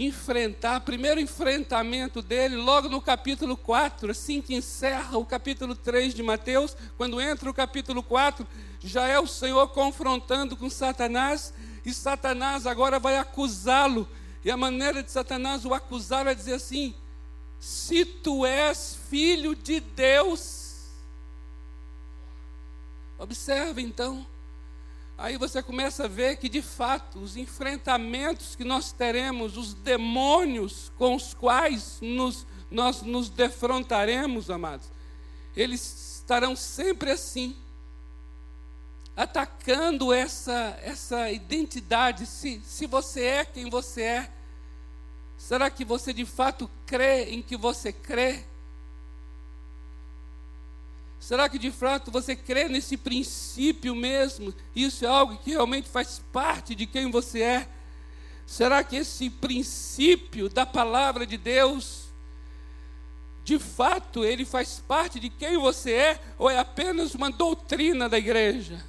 enfrentar, 0.06 0.80
primeiro 0.82 1.20
enfrentamento 1.20 2.22
dele, 2.22 2.54
logo 2.54 2.88
no 2.88 3.02
capítulo 3.02 3.56
4, 3.56 4.12
assim 4.12 4.40
que 4.40 4.54
encerra 4.54 5.18
o 5.18 5.26
capítulo 5.26 5.74
3 5.74 6.14
de 6.14 6.22
Mateus, 6.22 6.76
quando 6.96 7.20
entra 7.20 7.50
o 7.50 7.54
capítulo 7.54 8.00
4, 8.00 8.46
já 8.80 9.08
é 9.08 9.18
o 9.18 9.26
Senhor 9.26 9.66
confrontando 9.70 10.56
com 10.56 10.70
Satanás, 10.70 11.52
e 11.84 11.92
Satanás 11.92 12.64
agora 12.64 13.00
vai 13.00 13.16
acusá-lo, 13.16 14.08
e 14.44 14.52
a 14.52 14.56
maneira 14.56 15.02
de 15.02 15.10
Satanás 15.10 15.64
o 15.64 15.74
acusar 15.74 16.28
é 16.28 16.34
dizer 16.34 16.54
assim: 16.54 16.94
se 17.58 18.04
tu 18.04 18.46
és 18.46 18.96
filho 19.10 19.52
de 19.56 19.80
Deus, 19.80 20.92
observe 23.18 23.82
então, 23.82 24.24
aí 25.18 25.36
você 25.36 25.60
começa 25.60 26.04
a 26.04 26.08
ver 26.08 26.36
que 26.36 26.48
de 26.48 26.62
fato 26.62 27.18
os 27.18 27.36
enfrentamentos 27.36 28.54
que 28.54 28.62
nós 28.62 28.92
teremos, 28.92 29.56
os 29.56 29.74
demônios 29.74 30.92
com 30.96 31.16
os 31.16 31.34
quais 31.34 31.98
nos, 32.00 32.46
nós 32.70 33.02
nos 33.02 33.28
defrontaremos, 33.28 34.48
amados, 34.48 34.86
eles 35.56 36.20
estarão 36.20 36.54
sempre 36.54 37.10
assim, 37.10 37.56
atacando 39.16 40.12
essa, 40.12 40.78
essa 40.82 41.32
identidade, 41.32 42.24
se, 42.24 42.62
se 42.64 42.86
você 42.86 43.24
é 43.24 43.44
quem 43.44 43.68
você 43.68 44.02
é, 44.02 44.30
será 45.36 45.68
que 45.68 45.84
você 45.84 46.12
de 46.12 46.24
fato 46.24 46.70
crê 46.86 47.24
em 47.30 47.42
que 47.42 47.56
você 47.56 47.92
crê? 47.92 48.44
Será 51.20 51.48
que 51.48 51.58
de 51.58 51.70
fato 51.70 52.10
você 52.10 52.36
crê 52.36 52.68
nesse 52.68 52.96
princípio 52.96 53.94
mesmo? 53.94 54.54
Isso 54.74 55.04
é 55.04 55.08
algo 55.08 55.36
que 55.38 55.50
realmente 55.50 55.88
faz 55.88 56.22
parte 56.32 56.74
de 56.74 56.86
quem 56.86 57.10
você 57.10 57.42
é? 57.42 57.68
Será 58.46 58.82
que 58.82 58.96
esse 58.96 59.28
princípio 59.28 60.48
da 60.48 60.64
palavra 60.64 61.26
de 61.26 61.36
Deus, 61.36 62.04
de 63.44 63.58
fato, 63.58 64.24
ele 64.24 64.44
faz 64.44 64.82
parte 64.86 65.20
de 65.20 65.28
quem 65.28 65.58
você 65.58 65.92
é? 65.92 66.20
Ou 66.38 66.48
é 66.48 66.58
apenas 66.58 67.14
uma 67.14 67.30
doutrina 67.30 68.08
da 68.08 68.16
igreja? 68.16 68.82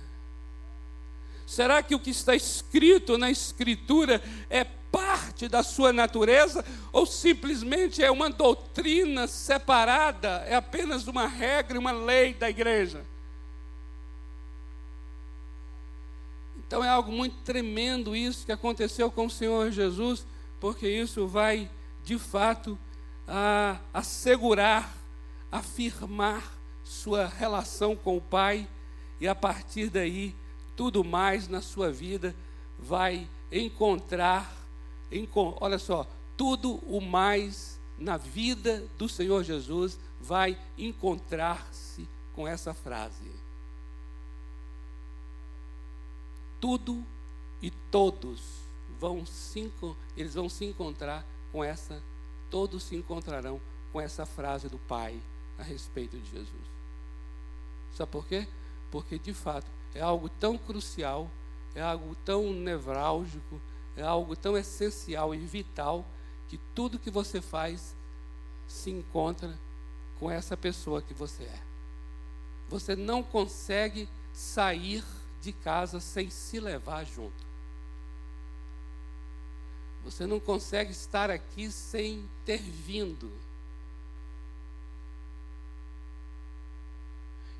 Será 1.45 1.81
que 1.81 1.95
o 1.95 2.00
que 2.00 2.12
está 2.12 2.36
escrito 2.36 3.17
na 3.17 3.31
Escritura 3.31 4.21
é 4.50 4.63
parte 4.91 5.48
da 5.48 5.63
sua 5.63 5.93
natureza 5.93 6.63
ou 6.91 7.05
simplesmente 7.05 8.03
é 8.03 8.12
uma 8.12 8.29
doutrina 8.29 9.27
separada, 9.27 10.43
é 10.48 10.55
apenas 10.55 11.08
uma 11.08 11.27
regra, 11.27 11.79
uma 11.79 11.91
lei 11.91 12.34
da 12.34 12.50
igreja? 12.50 13.05
Então 16.58 16.84
é 16.84 16.89
algo 16.89 17.12
muito 17.12 17.36
tremendo 17.43 18.15
isso 18.15 18.46
que 18.46 18.51
aconteceu 18.51 19.10
com 19.10 19.25
o 19.25 19.29
Senhor 19.29 19.72
Jesus, 19.72 20.25
porque 20.60 20.88
isso 20.88 21.27
vai 21.27 21.69
de 22.03 22.19
fato 22.19 22.77
a, 23.27 23.79
assegurar, 23.93 24.96
afirmar 25.51 26.43
sua 26.84 27.27
relação 27.27 27.96
com 27.96 28.17
o 28.17 28.22
Pai 28.22 28.67
e 29.19 29.27
a 29.27 29.36
partir 29.36 29.89
daí 29.89 30.36
tudo 30.75 31.03
mais 31.03 31.48
na 31.48 31.62
sua 31.62 31.91
vida 31.91 32.36
vai 32.77 33.27
encontrar, 33.51 34.55
olha 35.59 35.79
só, 35.79 36.07
tudo 36.37 36.75
o 36.87 37.01
mais 37.01 37.79
na 37.97 38.17
vida 38.17 38.87
do 38.97 39.09
Senhor 39.09 39.43
Jesus 39.43 39.99
vai 40.21 40.57
encontrar-se 40.77 42.07
com 42.33 42.48
essa 42.48 42.74
frase. 42.74 43.31
Tudo 46.59 47.03
e 47.61 47.72
todos 47.91 48.41
vão 49.00 49.25
se, 49.25 49.72
eles 50.15 50.35
vão 50.35 50.50
se 50.50 50.65
encontrar 50.65 51.25
com 51.51 51.63
essa, 51.63 52.01
todos 52.50 52.83
se 52.83 52.95
encontrarão 52.95 53.59
com 53.91 54.00
essa 54.00 54.25
frase 54.25 54.69
do 54.69 54.77
Pai 54.77 55.19
a 55.57 55.63
respeito 55.63 56.17
de 56.17 56.29
Jesus. 56.29 56.69
Sabe 57.95 58.11
por 58.11 58.25
quê? 58.25 58.48
Porque 58.91 59.17
de 59.17 59.33
fato 59.33 59.67
é 59.93 60.01
algo 60.01 60.29
tão 60.29 60.57
crucial, 60.57 61.29
é 61.74 61.81
algo 61.81 62.15
tão 62.25 62.53
nevrálgico, 62.53 63.59
é 64.00 64.03
algo 64.03 64.35
tão 64.35 64.57
essencial 64.57 65.33
e 65.33 65.38
vital 65.38 66.05
que 66.48 66.57
tudo 66.74 67.00
que 67.00 67.12
você 67.12 67.42
faz 67.42 67.96
se 68.68 68.90
encontra 68.90 69.57
com 70.20 70.29
essa 70.29 70.55
pessoa 70.55 71.01
que 71.01 71.14
você 71.14 71.44
é. 71.44 71.62
Você 72.70 72.96
não 72.96 73.24
consegue 73.24 74.07
sair 74.33 75.03
de 75.42 75.51
casa 75.51 76.00
sem 76.00 76.29
se 76.29 76.59
levar 76.59 77.05
junto. 77.05 77.48
Você 80.03 80.25
não 80.25 80.40
consegue 80.40 80.92
estar 80.92 81.29
aqui 81.29 81.72
sem 81.72 82.27
ter 82.46 82.62
vindo. 82.62 83.31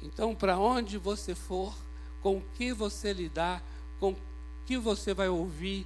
Então, 0.02 0.34
para 0.34 0.58
onde 0.58 0.98
você 0.98 1.36
for, 1.36 1.76
com 2.22 2.38
o 2.38 2.44
que 2.56 2.74
você 2.74 3.14
lidar, 3.14 3.64
com 4.00 4.12
o 4.12 4.18
que 4.66 4.78
você 4.78 5.14
vai 5.14 5.28
ouvir, 5.28 5.86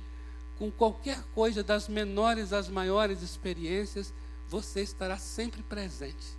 com 0.58 0.72
qualquer 0.72 1.22
coisa, 1.36 1.64
das 1.64 1.88
menores 1.88 2.54
às 2.54 2.70
maiores 2.70 3.22
experiências, 3.22 4.14
você 4.48 4.82
estará 4.82 5.18
sempre 5.18 5.64
presente. 5.64 6.38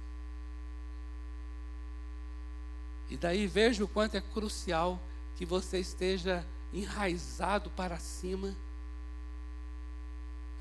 E 3.11 3.16
daí 3.16 3.46
veja 3.46 3.85
o 3.85 3.88
quanto 3.88 4.16
é 4.16 4.20
crucial 4.20 5.00
que 5.37 5.44
você 5.44 5.79
esteja 5.79 6.46
enraizado 6.72 7.70
para 7.70 7.98
cima, 7.98 8.55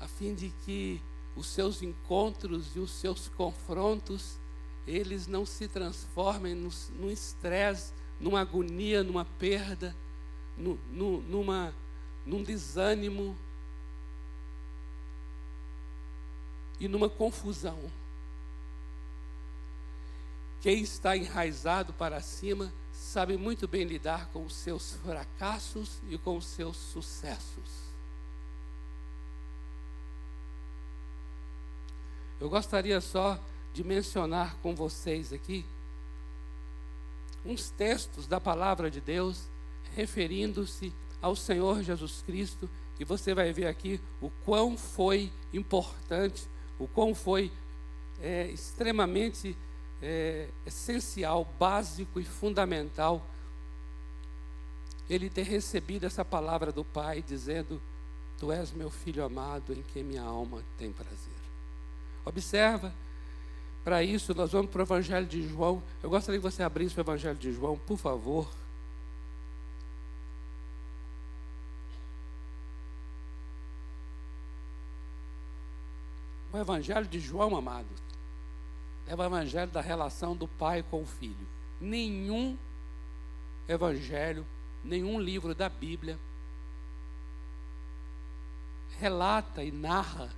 a 0.00 0.06
fim 0.06 0.34
de 0.34 0.52
que 0.64 1.00
os 1.36 1.46
seus 1.46 1.82
encontros 1.82 2.76
e 2.76 2.78
os 2.78 2.90
seus 2.90 3.28
confrontos, 3.28 4.38
eles 4.86 5.26
não 5.26 5.46
se 5.46 5.66
transformem 5.66 6.54
no 6.54 7.10
estresse 7.10 7.92
numa 8.20 8.40
agonia, 8.40 9.02
numa 9.02 9.24
perda, 9.24 9.94
no, 10.56 10.78
no, 10.92 11.20
numa, 11.22 11.74
num 12.24 12.42
desânimo 12.42 13.36
e 16.80 16.88
numa 16.88 17.08
confusão. 17.08 17.78
Quem 20.60 20.82
está 20.82 21.16
enraizado 21.16 21.92
para 21.92 22.20
cima 22.20 22.72
sabe 22.92 23.36
muito 23.36 23.68
bem 23.68 23.84
lidar 23.84 24.28
com 24.28 24.44
os 24.44 24.54
seus 24.54 24.94
fracassos 25.04 26.00
e 26.08 26.16
com 26.16 26.36
os 26.36 26.46
seus 26.46 26.76
sucessos. 26.76 27.84
Eu 32.40 32.48
gostaria 32.48 33.00
só 33.00 33.38
de 33.72 33.84
mencionar 33.84 34.56
com 34.56 34.74
vocês 34.74 35.32
aqui 35.32 35.64
uns 37.44 37.70
textos 37.70 38.26
da 38.26 38.40
palavra 38.40 38.90
de 38.90 39.00
Deus 39.00 39.48
referindo-se 39.94 40.92
ao 41.20 41.36
Senhor 41.36 41.82
Jesus 41.82 42.22
Cristo, 42.26 42.68
e 42.98 43.04
você 43.04 43.34
vai 43.34 43.52
ver 43.52 43.66
aqui 43.66 44.00
o 44.20 44.30
quão 44.44 44.76
foi 44.76 45.32
importante, 45.52 46.46
o 46.84 46.88
quão 46.88 47.14
foi 47.14 47.50
é, 48.20 48.46
extremamente 48.48 49.56
é, 50.02 50.48
essencial, 50.66 51.46
básico 51.58 52.20
e 52.20 52.24
fundamental 52.24 53.24
ele 55.08 55.28
ter 55.28 55.42
recebido 55.42 56.04
essa 56.04 56.24
palavra 56.24 56.72
do 56.72 56.84
Pai, 56.84 57.22
dizendo: 57.26 57.80
Tu 58.38 58.50
és 58.52 58.72
meu 58.72 58.90
filho 58.90 59.24
amado, 59.24 59.72
em 59.72 59.82
quem 59.92 60.02
minha 60.02 60.22
alma 60.22 60.62
tem 60.78 60.92
prazer. 60.92 61.34
Observa 62.24 62.92
para 63.82 64.02
isso, 64.02 64.34
nós 64.34 64.52
vamos 64.52 64.70
para 64.70 64.80
o 64.80 64.84
Evangelho 64.84 65.26
de 65.26 65.46
João. 65.46 65.82
Eu 66.02 66.08
gostaria 66.08 66.40
que 66.40 66.50
você 66.50 66.62
abrisse 66.62 66.98
o 66.98 67.00
Evangelho 67.00 67.36
de 67.36 67.52
João, 67.52 67.78
por 67.78 67.98
favor. 67.98 68.48
O 76.54 76.56
Evangelho 76.56 77.04
de 77.08 77.18
João, 77.18 77.56
amado, 77.56 77.88
é 79.08 79.14
o 79.16 79.24
Evangelho 79.24 79.72
da 79.72 79.80
relação 79.80 80.36
do 80.36 80.46
pai 80.46 80.84
com 80.88 81.02
o 81.02 81.06
filho. 81.06 81.48
Nenhum 81.80 82.56
Evangelho, 83.66 84.46
nenhum 84.84 85.18
livro 85.18 85.52
da 85.52 85.68
Bíblia 85.68 86.16
relata 89.00 89.64
e 89.64 89.72
narra 89.72 90.30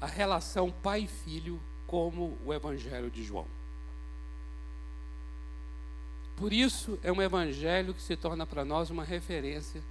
a 0.00 0.06
relação 0.06 0.70
pai 0.70 1.02
e 1.02 1.06
filho 1.06 1.60
como 1.86 2.38
o 2.42 2.54
Evangelho 2.54 3.10
de 3.10 3.22
João. 3.22 3.46
Por 6.36 6.54
isso, 6.54 6.98
é 7.02 7.12
um 7.12 7.20
evangelho 7.20 7.92
que 7.92 8.00
se 8.00 8.16
torna 8.16 8.46
para 8.46 8.64
nós 8.64 8.88
uma 8.88 9.04
referência. 9.04 9.82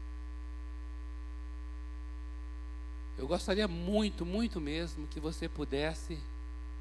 Eu 3.19 3.27
gostaria 3.27 3.67
muito, 3.67 4.25
muito 4.25 4.61
mesmo 4.61 5.05
que 5.07 5.19
você 5.19 5.49
pudesse 5.49 6.17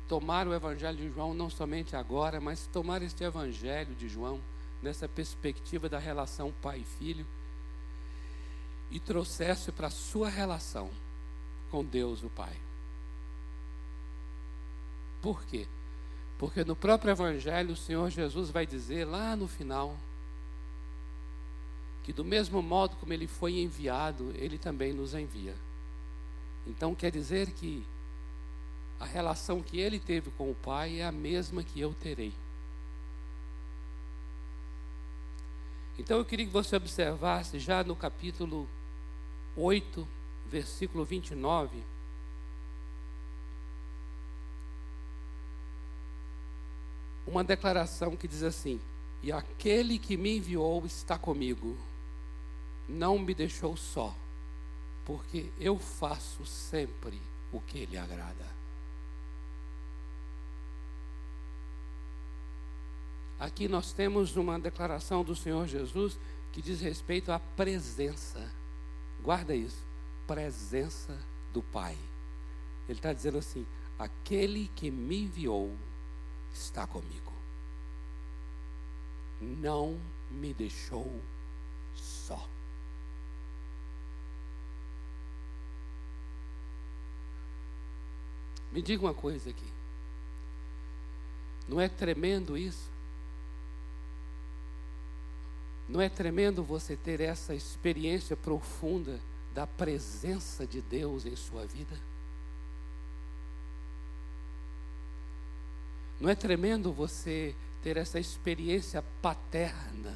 tomar 0.06 0.46
o 0.46 0.54
Evangelho 0.54 0.96
de 0.96 1.12
João 1.12 1.34
não 1.34 1.50
somente 1.50 1.96
agora, 1.96 2.40
mas 2.40 2.68
tomar 2.68 3.02
este 3.02 3.24
Evangelho 3.24 3.92
de 3.96 4.08
João 4.08 4.40
nessa 4.80 5.08
perspectiva 5.08 5.88
da 5.88 5.98
relação 5.98 6.54
pai 6.62 6.78
e 6.78 6.84
filho 6.84 7.26
e 8.88 9.00
trouxesse 9.00 9.72
para 9.72 9.88
a 9.88 9.90
sua 9.90 10.28
relação 10.28 10.88
com 11.72 11.84
Deus 11.84 12.22
o 12.22 12.30
Pai. 12.30 12.56
Por 15.20 15.42
quê? 15.44 15.66
Porque 16.38 16.64
no 16.64 16.76
próprio 16.76 17.10
Evangelho 17.10 17.72
o 17.72 17.76
Senhor 17.76 18.08
Jesus 18.10 18.48
vai 18.50 18.64
dizer 18.64 19.04
lá 19.04 19.34
no 19.34 19.48
final 19.48 19.96
que 22.04 22.12
do 22.12 22.24
mesmo 22.24 22.62
modo 22.62 22.94
como 22.94 23.12
ele 23.12 23.26
foi 23.26 23.58
enviado, 23.58 24.32
ele 24.36 24.56
também 24.56 24.92
nos 24.92 25.14
envia. 25.14 25.56
Então 26.68 26.94
quer 26.94 27.10
dizer 27.10 27.50
que 27.52 27.84
a 29.00 29.06
relação 29.06 29.62
que 29.62 29.80
ele 29.80 29.98
teve 29.98 30.30
com 30.32 30.50
o 30.50 30.54
Pai 30.54 31.00
é 31.00 31.06
a 31.06 31.12
mesma 31.12 31.64
que 31.64 31.80
eu 31.80 31.94
terei. 31.94 32.32
Então 35.98 36.18
eu 36.18 36.24
queria 36.24 36.46
que 36.46 36.52
você 36.52 36.76
observasse 36.76 37.58
já 37.58 37.82
no 37.82 37.96
capítulo 37.96 38.68
8, 39.56 40.06
versículo 40.46 41.04
29. 41.04 41.82
Uma 47.26 47.42
declaração 47.42 48.16
que 48.16 48.28
diz 48.28 48.42
assim: 48.42 48.80
E 49.22 49.32
aquele 49.32 49.98
que 49.98 50.16
me 50.16 50.36
enviou 50.36 50.86
está 50.86 51.18
comigo, 51.18 51.76
não 52.88 53.18
me 53.18 53.34
deixou 53.34 53.76
só, 53.76 54.14
porque 55.08 55.50
eu 55.58 55.78
faço 55.78 56.44
sempre 56.44 57.18
o 57.50 57.58
que 57.62 57.86
lhe 57.86 57.96
agrada. 57.96 58.46
Aqui 63.40 63.68
nós 63.68 63.90
temos 63.90 64.36
uma 64.36 64.60
declaração 64.60 65.24
do 65.24 65.34
Senhor 65.34 65.66
Jesus 65.66 66.18
que 66.52 66.60
diz 66.60 66.82
respeito 66.82 67.32
à 67.32 67.40
presença. 67.40 68.52
Guarda 69.22 69.54
isso. 69.54 69.82
Presença 70.26 71.18
do 71.54 71.62
Pai. 71.62 71.96
Ele 72.86 72.98
está 72.98 73.10
dizendo 73.14 73.38
assim: 73.38 73.66
aquele 73.98 74.70
que 74.76 74.90
me 74.90 75.22
enviou 75.22 75.74
está 76.52 76.86
comigo. 76.86 77.32
Não 79.40 79.98
me 80.30 80.52
deixou 80.52 81.18
só. 81.94 82.57
Me 88.72 88.82
diga 88.82 89.02
uma 89.02 89.14
coisa 89.14 89.50
aqui. 89.50 89.72
Não 91.68 91.80
é 91.80 91.88
tremendo 91.88 92.56
isso? 92.56 92.88
Não 95.88 96.00
é 96.00 96.08
tremendo 96.08 96.62
você 96.62 96.96
ter 96.96 97.20
essa 97.20 97.54
experiência 97.54 98.36
profunda 98.36 99.18
da 99.54 99.66
presença 99.66 100.66
de 100.66 100.82
Deus 100.82 101.24
em 101.24 101.34
sua 101.34 101.66
vida? 101.66 101.98
Não 106.20 106.28
é 106.28 106.34
tremendo 106.34 106.92
você 106.92 107.54
ter 107.82 107.96
essa 107.96 108.18
experiência 108.18 109.02
paterna? 109.22 110.14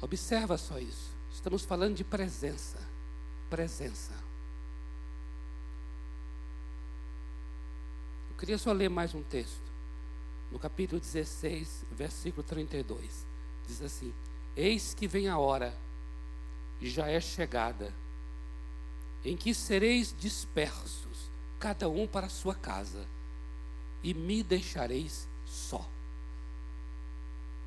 Observa 0.00 0.58
só 0.58 0.78
isso. 0.78 1.10
Estamos 1.32 1.64
falando 1.64 1.94
de 1.96 2.04
presença. 2.04 2.78
Presença. 3.50 4.12
Eu 8.30 8.36
queria 8.36 8.58
só 8.58 8.72
ler 8.72 8.90
mais 8.90 9.14
um 9.14 9.22
texto 9.22 9.72
no 10.52 10.58
capítulo 10.58 11.00
16, 11.00 11.86
versículo 11.92 12.42
32. 12.42 13.26
Diz 13.66 13.80
assim: 13.80 14.12
Eis 14.54 14.92
que 14.92 15.08
vem 15.08 15.28
a 15.28 15.38
hora, 15.38 15.74
e 16.78 16.90
já 16.90 17.08
é 17.08 17.18
chegada, 17.20 17.90
em 19.24 19.34
que 19.34 19.54
sereis 19.54 20.14
dispersos, 20.18 21.30
cada 21.58 21.88
um 21.88 22.06
para 22.06 22.26
a 22.26 22.30
sua 22.30 22.54
casa, 22.54 23.06
e 24.02 24.12
me 24.12 24.42
deixareis 24.42 25.26
só. 25.46 25.88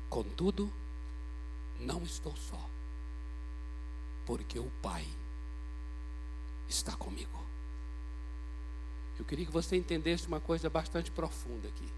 Contudo, 0.08 0.72
não 1.80 2.04
estou 2.04 2.36
só, 2.36 2.70
porque 4.24 4.60
o 4.60 4.70
Pai 4.80 5.04
está 6.68 6.92
comigo. 6.96 7.42
Eu 9.18 9.24
queria 9.24 9.46
que 9.46 9.52
você 9.52 9.76
entendesse 9.76 10.26
uma 10.26 10.40
coisa 10.40 10.68
bastante 10.68 11.10
profunda 11.10 11.68
aqui. 11.68 11.88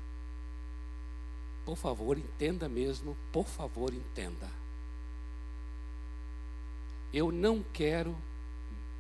Por 1.64 1.77
favor, 1.77 2.18
entenda 2.18 2.68
mesmo, 2.68 3.16
por 3.33 3.46
favor, 3.46 3.94
entenda. 3.94 4.50
Eu 7.12 7.33
não 7.33 7.62
quero 7.72 8.14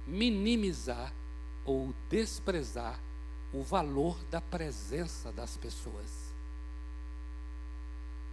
minimizar 0.06 1.12
ou 1.64 1.94
desprezar 2.08 2.98
o 3.52 3.62
valor 3.62 4.18
da 4.30 4.40
presença 4.40 5.30
das 5.32 5.56
pessoas. 5.56 6.32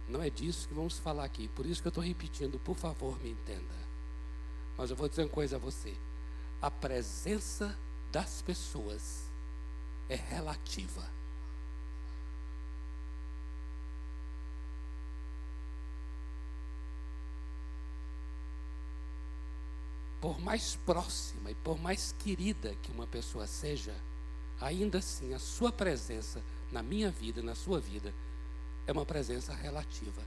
Não 0.08 0.22
é 0.22 0.30
disso 0.30 0.68
que 0.68 0.74
vamos 0.74 0.98
falar 0.98 1.24
aqui, 1.24 1.48
por 1.48 1.64
isso 1.64 1.80
que 1.80 1.88
eu 1.88 1.90
estou 1.90 2.04
repetindo, 2.04 2.58
por 2.58 2.76
favor, 2.76 3.18
me 3.22 3.30
entenda. 3.30 3.82
Mas 4.76 4.90
eu 4.90 4.96
vou 4.96 5.08
dizer 5.08 5.22
uma 5.22 5.28
coisa 5.28 5.56
a 5.56 5.58
você: 5.58 5.94
a 6.62 6.70
presença 6.70 7.76
das 8.12 8.40
pessoas 8.40 9.24
é 10.08 10.14
relativa. 10.14 11.10
por 20.20 20.40
mais 20.40 20.76
próxima 20.86 21.50
e 21.50 21.54
por 21.56 21.80
mais 21.80 22.14
querida 22.20 22.76
que 22.80 22.92
uma 22.92 23.08
pessoa 23.08 23.44
seja, 23.44 23.92
ainda 24.60 24.98
assim 24.98 25.34
a 25.34 25.38
sua 25.40 25.72
presença 25.72 26.40
na 26.70 26.80
minha 26.80 27.10
vida, 27.10 27.42
na 27.42 27.56
sua 27.56 27.80
vida, 27.80 28.14
é 28.86 28.92
uma 28.92 29.04
presença 29.04 29.52
relativa. 29.52 30.22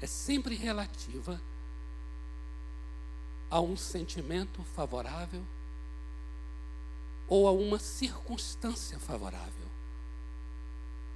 É 0.00 0.06
sempre 0.06 0.54
relativa 0.54 1.42
a 3.50 3.60
um 3.60 3.76
sentimento 3.76 4.62
favorável 4.62 5.42
ou 7.30 7.46
a 7.46 7.52
uma 7.52 7.78
circunstância 7.78 8.98
favorável. 8.98 9.70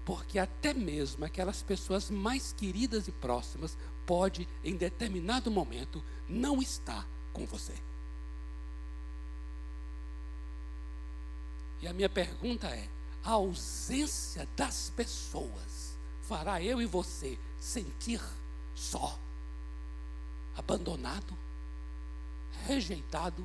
Porque 0.07 0.39
até 0.39 0.73
mesmo 0.73 1.25
aquelas 1.25 1.61
pessoas 1.61 2.09
mais 2.09 2.53
queridas 2.53 3.09
e 3.09 3.13
próximas 3.13 3.77
pode 4.07 4.49
em 4.63 4.77
determinado 4.77 5.51
momento 5.51 6.03
não 6.29 6.63
estar 6.63 7.07
com 7.33 7.45
você. 7.45 7.75
E 11.83 11.89
a 11.89 11.93
minha 11.93 12.09
pergunta 12.09 12.69
é: 12.69 12.89
a 13.25 13.33
ausência 13.33 14.49
das 14.57 14.91
pessoas 14.91 15.99
fará 16.23 16.63
eu 16.63 16.81
e 16.81 16.87
você 16.87 17.39
sentir 17.59 18.23
só, 18.75 19.19
abandonado, 20.57 21.37
rejeitado? 22.67 23.45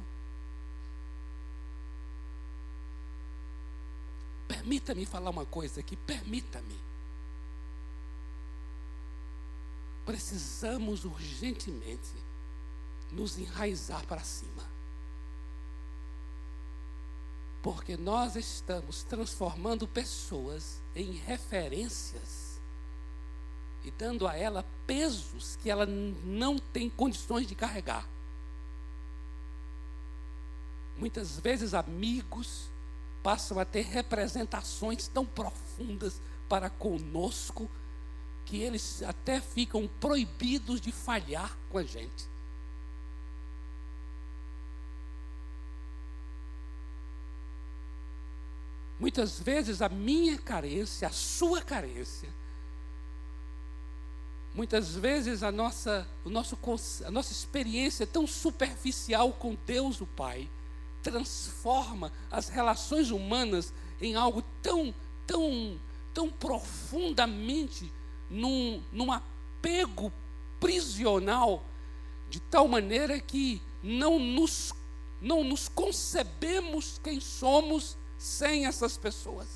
Permita-me 4.50 5.06
falar 5.06 5.30
uma 5.30 5.46
coisa 5.46 5.80
aqui, 5.80 5.96
permita-me. 5.96 6.76
Precisamos 10.08 11.06
urgentemente 11.06 12.10
nos 13.12 13.38
enraizar 13.38 14.04
para 14.08 14.24
cima. 14.24 14.68
Porque 17.62 17.96
nós 17.96 18.36
estamos 18.36 19.04
transformando 19.04 19.88
pessoas 19.88 20.82
em 20.96 21.12
referências 21.12 22.60
e 23.86 23.92
dando 23.92 24.28
a 24.28 24.36
ela 24.36 24.66
pesos 24.88 25.58
que 25.58 25.70
ela 25.70 25.86
não 25.86 26.58
tem 26.58 26.90
condições 26.90 27.46
de 27.46 27.54
carregar. 27.54 28.10
Muitas 30.98 31.40
vezes 31.40 31.76
amigos 31.76 32.68
passam 33.24 33.60
a 33.60 33.66
ter 33.66 33.86
representações 33.86 35.08
tão 35.08 35.26
profundas 35.26 36.22
para 36.48 36.70
conosco 36.70 37.70
que 38.46 38.62
eles 38.62 39.04
até 39.04 39.40
ficam 39.40 39.88
proibidos 40.00 40.82
de 40.82 40.92
falhar 40.92 41.56
com 41.70 41.78
a 41.78 41.84
gente. 41.84 42.28
Muitas 49.00 49.40
vezes 49.40 49.82
a 49.82 49.88
minha 49.88 50.38
carência, 50.38 51.08
a 51.08 51.12
sua 51.12 51.62
carência, 51.62 52.28
muitas 54.54 54.96
vezes 54.96 55.42
a 55.42 55.52
nossa, 55.52 56.08
o 56.26 56.30
nosso, 56.30 56.58
a 57.06 57.12
nossa 57.12 57.32
experiência 57.32 58.06
tão 58.06 58.28
superficial 58.28 59.32
com 59.32 59.56
Deus 59.66 60.02
o 60.02 60.08
Pai, 60.08 60.50
transforma 61.02 62.12
as 62.32 62.50
relações 62.50 63.12
humanas 63.12 63.74
em 64.02 64.16
algo 64.16 64.44
tão, 64.62 64.94
tão, 65.26 65.80
tão 66.14 66.30
profundamente 66.30 67.92
num, 68.30 68.82
num 68.92 69.12
apego 69.12 70.12
prisional, 70.60 71.64
de 72.30 72.40
tal 72.40 72.68
maneira 72.68 73.20
que 73.20 73.62
não 73.82 74.20
nos, 74.20 74.74
não 75.22 75.44
nos 75.44 75.68
concebemos 75.68 77.00
quem 77.04 77.20
somos 77.20 77.98
sem 78.18 78.66
essas 78.66 78.98
pessoas. 78.98 79.48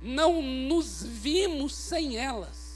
Não 0.00 0.42
nos 0.42 1.02
vimos 1.02 1.74
sem 1.74 2.16
elas. 2.16 2.72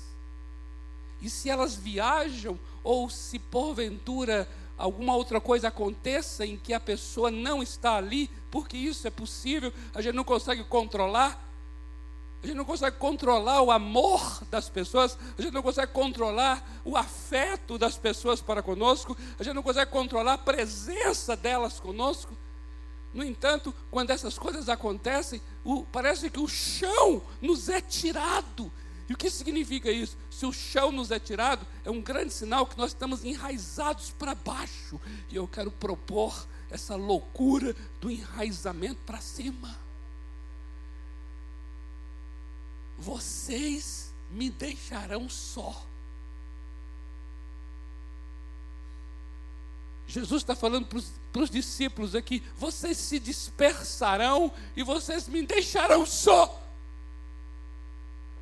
E 1.21 1.29
se 1.29 1.51
elas 1.51 1.75
viajam, 1.75 2.59
ou 2.85 3.11
se 3.11 3.39
porventura 3.39 4.49
alguma 4.77 5.15
outra 5.17 5.41
coisa 5.41 5.69
aconteça 5.69 6.45
em 6.45 6.57
que 6.57 6.73
a 6.73 6.81
pessoa 6.81 7.31
não 7.31 7.62
está 7.62 7.97
ali, 7.97 8.31
porque 8.51 8.77
isso 8.77 9.07
é 9.07 9.11
possível, 9.11 9.73
a 9.95 10.03
gente 10.03 10.15
não 10.15 10.25
consegue 10.25 10.65
controlar. 10.65 11.45
A 12.43 12.47
gente 12.47 12.57
não 12.57 12.65
consegue 12.65 12.97
controlar 12.99 13.62
o 13.62 13.71
amor 13.71 14.45
das 14.51 14.69
pessoas, 14.69 15.19
a 15.37 15.43
gente 15.43 15.55
não 15.55 15.62
consegue 15.62 15.91
controlar 15.93 16.65
o 16.85 16.97
afeto 16.97 17.77
das 17.79 17.97
pessoas 17.97 18.41
para 18.41 18.62
conosco, 18.62 19.17
a 19.39 19.43
gente 19.43 19.55
não 19.55 19.62
consegue 19.62 19.91
controlar 19.91 20.35
a 20.35 20.39
presença 20.39 21.35
delas 21.35 21.81
conosco. 21.81 22.37
No 23.12 23.25
entanto, 23.25 23.75
quando 23.91 24.11
essas 24.11 24.39
coisas 24.39 24.69
acontecem, 24.69 25.41
o, 25.65 25.85
parece 25.85 26.29
que 26.31 26.39
o 26.39 26.47
chão 26.47 27.23
nos 27.41 27.69
é 27.69 27.81
tirado 27.81 28.71
e 29.09 29.12
o 29.12 29.16
que 29.16 29.31
significa 29.31 29.90
isso? 29.90 30.16
Se 30.31 30.45
o 30.45 30.53
chão 30.53 30.90
nos 30.90 31.11
é 31.11 31.19
tirado, 31.19 31.64
é 31.85 31.90
um 31.90 32.01
grande 32.01 32.33
sinal 32.33 32.66
que 32.66 32.77
nós 32.77 32.90
estamos 32.90 33.25
enraizados 33.25 34.11
para 34.11 34.35
baixo. 34.35 35.01
E 35.31 35.37
eu 35.37 35.47
quero 35.47 35.71
propor 35.71 36.47
essa 36.71 36.97
loucura 36.97 37.75
do 38.01 38.11
enraizamento 38.11 39.01
para 39.07 39.21
cima. 39.21 39.79
Vocês 42.99 44.12
me 44.31 44.51
deixarão 44.51 45.29
só. 45.29 45.87
Jesus 50.09 50.42
está 50.42 50.57
falando 50.57 50.87
para 50.87 51.42
os 51.42 51.51
discípulos 51.51 52.16
aqui: 52.16 52.42
vocês 52.57 52.97
se 52.97 53.21
dispersarão 53.21 54.53
e 54.77 54.83
vocês 54.83 55.29
me 55.29 55.42
deixarão 55.42 56.05
só. 56.05 56.66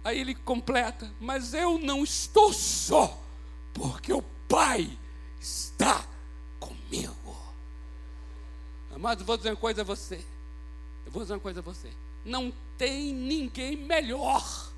Aí 0.05 0.21
ele 0.21 0.35
completa: 0.35 1.11
Mas 1.19 1.55
eu 1.55 1.79
não 1.79 2.05
estou 2.05 2.53
só, 2.53 3.19
porque 3.73 4.13
o 4.13 4.23
Pai 4.47 4.97
está 5.41 6.07
comigo. 6.61 7.35
Amado, 8.95 9.25
vou 9.25 9.37
dizer 9.37 9.51
uma 9.51 9.57
coisa 9.57 9.81
a 9.81 9.85
você. 9.85 10.25
Eu 11.07 11.11
vou 11.11 11.23
dizer 11.23 11.35
uma 11.35 11.41
coisa 11.41 11.61
a 11.61 11.63
você. 11.63 11.91
Não 12.25 12.53
tem 12.77 13.13
ninguém 13.13 13.77
melhor 13.77 14.73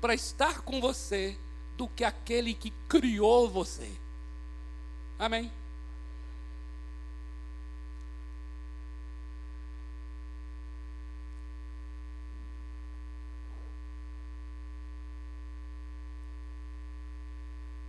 para 0.00 0.14
estar 0.14 0.62
com 0.62 0.80
você 0.80 1.38
do 1.76 1.88
que 1.88 2.04
aquele 2.04 2.52
que 2.52 2.70
criou 2.88 3.48
você. 3.48 3.90
Amém? 5.18 5.50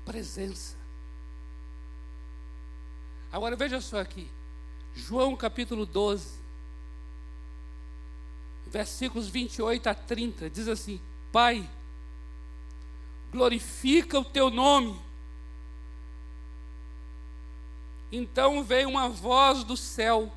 Presença. 0.06 0.76
Agora 3.32 3.56
veja 3.56 3.82
só 3.82 4.00
aqui, 4.00 4.30
João 4.94 5.36
capítulo 5.36 5.86
12, 5.86 6.40
versículos 8.68 9.28
28 9.28 9.90
a 9.90 9.96
30, 9.96 10.50
diz 10.50 10.68
assim: 10.68 11.02
Pai, 11.32 11.68
glorifica 13.32 14.20
o 14.20 14.26
teu 14.26 14.50
nome. 14.50 15.00
Então 18.12 18.64
veio 18.64 18.88
uma 18.88 19.10
voz 19.10 19.64
do 19.64 19.76
céu, 19.76 20.32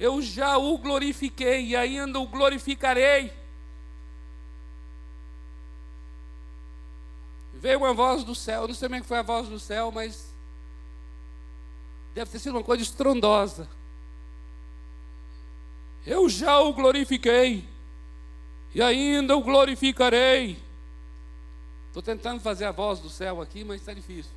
eu 0.00 0.22
já 0.22 0.56
o 0.56 0.78
glorifiquei 0.78 1.66
e 1.66 1.76
ainda 1.76 2.18
o 2.18 2.26
glorificarei. 2.26 3.45
Veio 7.66 7.80
uma 7.80 7.92
voz 7.92 8.22
do 8.22 8.32
céu, 8.32 8.68
não 8.68 8.74
sei 8.76 8.88
é 8.88 9.00
que 9.00 9.06
foi 9.08 9.18
a 9.18 9.22
voz 9.22 9.48
do 9.48 9.58
céu, 9.58 9.90
mas 9.90 10.32
deve 12.14 12.30
ter 12.30 12.38
sido 12.38 12.54
uma 12.54 12.62
coisa 12.62 12.80
estrondosa. 12.84 13.68
Eu 16.06 16.28
já 16.28 16.60
o 16.60 16.72
glorifiquei, 16.72 17.68
e 18.72 18.80
ainda 18.80 19.36
o 19.36 19.40
glorificarei. 19.40 20.62
Estou 21.88 22.00
tentando 22.00 22.40
fazer 22.40 22.66
a 22.66 22.70
voz 22.70 23.00
do 23.00 23.10
céu 23.10 23.42
aqui, 23.42 23.64
mas 23.64 23.80
está 23.80 23.92
difícil. 23.92 24.30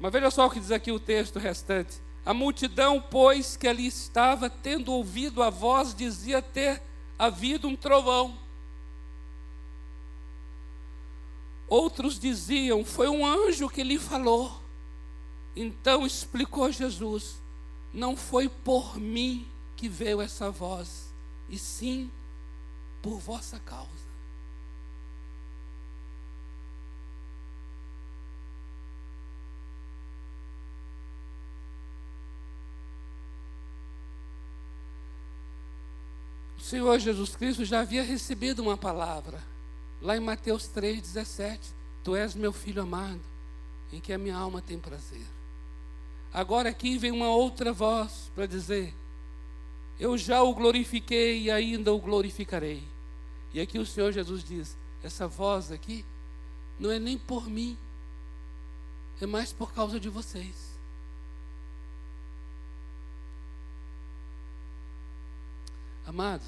Mas 0.00 0.10
veja 0.10 0.30
só 0.30 0.46
o 0.46 0.50
que 0.50 0.60
diz 0.60 0.70
aqui 0.70 0.90
o 0.90 0.98
texto 0.98 1.38
restante. 1.38 1.98
A 2.24 2.32
multidão, 2.32 3.02
pois, 3.02 3.54
que 3.54 3.68
ali 3.68 3.86
estava, 3.86 4.48
tendo 4.48 4.90
ouvido 4.94 5.42
a 5.42 5.50
voz, 5.50 5.94
dizia 5.94 6.40
ter 6.40 6.80
havido 7.18 7.68
um 7.68 7.76
trovão. 7.76 8.45
Outros 11.68 12.18
diziam: 12.18 12.84
Foi 12.84 13.08
um 13.08 13.26
anjo 13.26 13.68
que 13.68 13.82
lhe 13.82 13.98
falou. 13.98 14.62
Então 15.54 16.06
explicou 16.06 16.70
Jesus: 16.70 17.40
Não 17.92 18.16
foi 18.16 18.48
por 18.48 18.98
mim 18.98 19.46
que 19.74 19.88
veio 19.88 20.20
essa 20.20 20.50
voz, 20.50 21.12
e 21.48 21.58
sim 21.58 22.10
por 23.02 23.18
vossa 23.18 23.58
causa. 23.58 24.06
O 36.56 36.60
Senhor 36.60 36.98
Jesus 36.98 37.36
Cristo 37.36 37.64
já 37.64 37.80
havia 37.80 38.02
recebido 38.02 38.60
uma 38.60 38.76
palavra 38.76 39.55
Lá 40.00 40.16
em 40.16 40.20
Mateus 40.20 40.68
3,17, 40.68 41.58
Tu 42.04 42.14
és 42.14 42.34
meu 42.34 42.52
filho 42.52 42.82
amado, 42.82 43.20
em 43.92 44.00
que 44.00 44.12
a 44.12 44.18
minha 44.18 44.36
alma 44.36 44.62
tem 44.62 44.78
prazer. 44.78 45.26
Agora 46.32 46.68
aqui 46.68 46.98
vem 46.98 47.10
uma 47.10 47.30
outra 47.30 47.72
voz 47.72 48.30
para 48.34 48.46
dizer: 48.46 48.94
Eu 49.98 50.16
já 50.16 50.42
o 50.42 50.54
glorifiquei 50.54 51.42
e 51.42 51.50
ainda 51.50 51.92
o 51.92 51.98
glorificarei. 51.98 52.82
E 53.52 53.60
aqui 53.60 53.78
o 53.78 53.86
Senhor 53.86 54.12
Jesus 54.12 54.44
diz: 54.44 54.76
Essa 55.02 55.26
voz 55.26 55.72
aqui 55.72 56.04
não 56.78 56.90
é 56.90 56.98
nem 56.98 57.16
por 57.18 57.48
mim, 57.48 57.76
é 59.20 59.26
mais 59.26 59.52
por 59.52 59.72
causa 59.72 59.98
de 59.98 60.08
vocês. 60.08 60.76
Amados, 66.06 66.46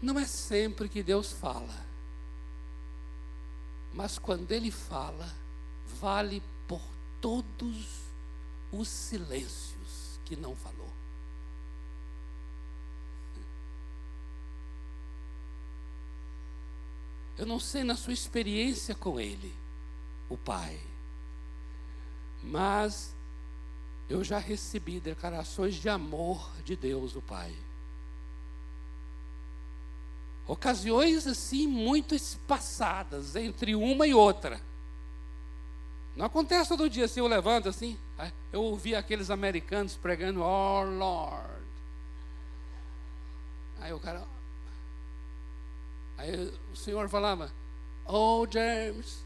Não 0.00 0.18
é 0.18 0.26
sempre 0.26 0.88
que 0.88 1.02
Deus 1.02 1.32
fala, 1.32 1.86
mas 3.94 4.18
quando 4.18 4.52
Ele 4.52 4.70
fala, 4.70 5.34
vale 5.98 6.42
por 6.68 6.82
todos 7.20 8.02
os 8.70 8.88
silêncios 8.88 10.20
que 10.24 10.36
não 10.36 10.54
falou. 10.54 10.92
Eu 17.38 17.46
não 17.46 17.58
sei 17.58 17.82
na 17.82 17.96
sua 17.96 18.12
experiência 18.12 18.94
com 18.94 19.18
Ele, 19.18 19.54
o 20.28 20.36
Pai, 20.36 20.78
mas 22.42 23.14
eu 24.08 24.22
já 24.22 24.38
recebi 24.38 25.00
declarações 25.00 25.74
de 25.74 25.88
amor 25.88 26.50
de 26.64 26.76
Deus, 26.76 27.16
o 27.16 27.22
Pai 27.22 27.56
ocasiões 30.46 31.26
assim 31.26 31.66
muito 31.66 32.14
espaçadas 32.14 33.34
entre 33.34 33.74
uma 33.74 34.06
e 34.06 34.14
outra. 34.14 34.60
Não 36.14 36.24
acontece 36.24 36.70
todo 36.70 36.88
dia 36.88 37.04
assim, 37.04 37.20
eu 37.20 37.26
levanto 37.26 37.68
assim. 37.68 37.98
Eu 38.52 38.62
ouvi 38.62 38.94
aqueles 38.94 39.30
americanos 39.30 39.96
pregando, 39.96 40.40
oh 40.40 40.82
Lord. 40.82 41.62
Aí 43.80 43.92
o 43.92 44.00
cara. 44.00 44.24
Aí 46.16 46.52
o 46.72 46.76
senhor 46.76 47.08
falava, 47.08 47.52
oh 48.06 48.46
James. 48.50 49.24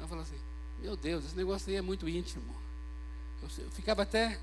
Eu 0.00 0.08
falava 0.08 0.26
assim, 0.26 0.40
meu 0.80 0.96
Deus, 0.96 1.26
esse 1.26 1.36
negócio 1.36 1.68
aí 1.68 1.76
é 1.76 1.82
muito 1.82 2.08
íntimo. 2.08 2.54
Eu, 3.42 3.64
eu 3.64 3.70
ficava 3.72 4.02
até. 4.02 4.38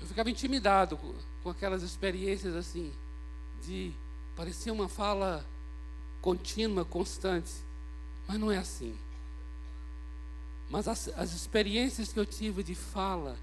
Eu 0.00 0.06
ficava 0.06 0.28
intimidado 0.28 0.98
com, 0.98 1.14
com 1.42 1.48
aquelas 1.48 1.82
experiências 1.82 2.54
assim 2.54 2.92
de 3.66 3.92
parecia 4.36 4.72
uma 4.72 4.88
fala 4.88 5.44
contínua, 6.20 6.84
constante, 6.84 7.52
mas 8.26 8.38
não 8.38 8.50
é 8.50 8.58
assim. 8.58 8.96
Mas 10.70 10.88
as, 10.88 11.08
as 11.16 11.34
experiências 11.34 12.12
que 12.12 12.18
eu 12.18 12.24
tive 12.24 12.62
de 12.62 12.74
fala, 12.74 13.36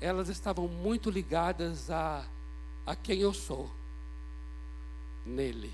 elas 0.00 0.28
estavam 0.28 0.68
muito 0.68 1.08
ligadas 1.10 1.90
a, 1.90 2.24
a 2.84 2.94
quem 2.94 3.20
eu 3.20 3.32
sou 3.32 3.70
nele. 5.24 5.72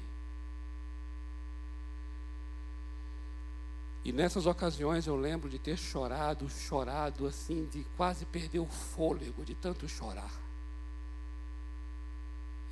E 4.04 4.12
nessas 4.12 4.46
ocasiões 4.46 5.06
eu 5.06 5.16
lembro 5.16 5.48
de 5.48 5.58
ter 5.58 5.76
chorado, 5.76 6.48
chorado 6.48 7.26
assim, 7.26 7.66
de 7.66 7.84
quase 7.96 8.24
perder 8.24 8.60
o 8.60 8.66
fôlego 8.66 9.44
de 9.44 9.54
tanto 9.54 9.86
chorar. 9.88 10.32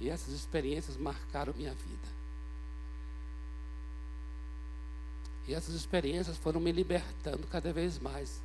E 0.00 0.08
essas 0.08 0.32
experiências 0.32 0.96
marcaram 0.96 1.52
minha 1.54 1.74
vida. 1.74 2.18
E 5.48 5.54
essas 5.54 5.74
experiências 5.74 6.36
foram 6.36 6.60
me 6.60 6.70
libertando 6.70 7.46
cada 7.46 7.72
vez 7.72 7.98
mais 7.98 8.40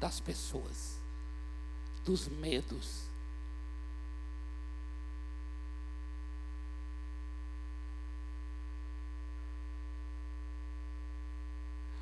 das 0.00 0.18
pessoas, 0.18 0.96
dos 2.04 2.26
medos. 2.28 3.10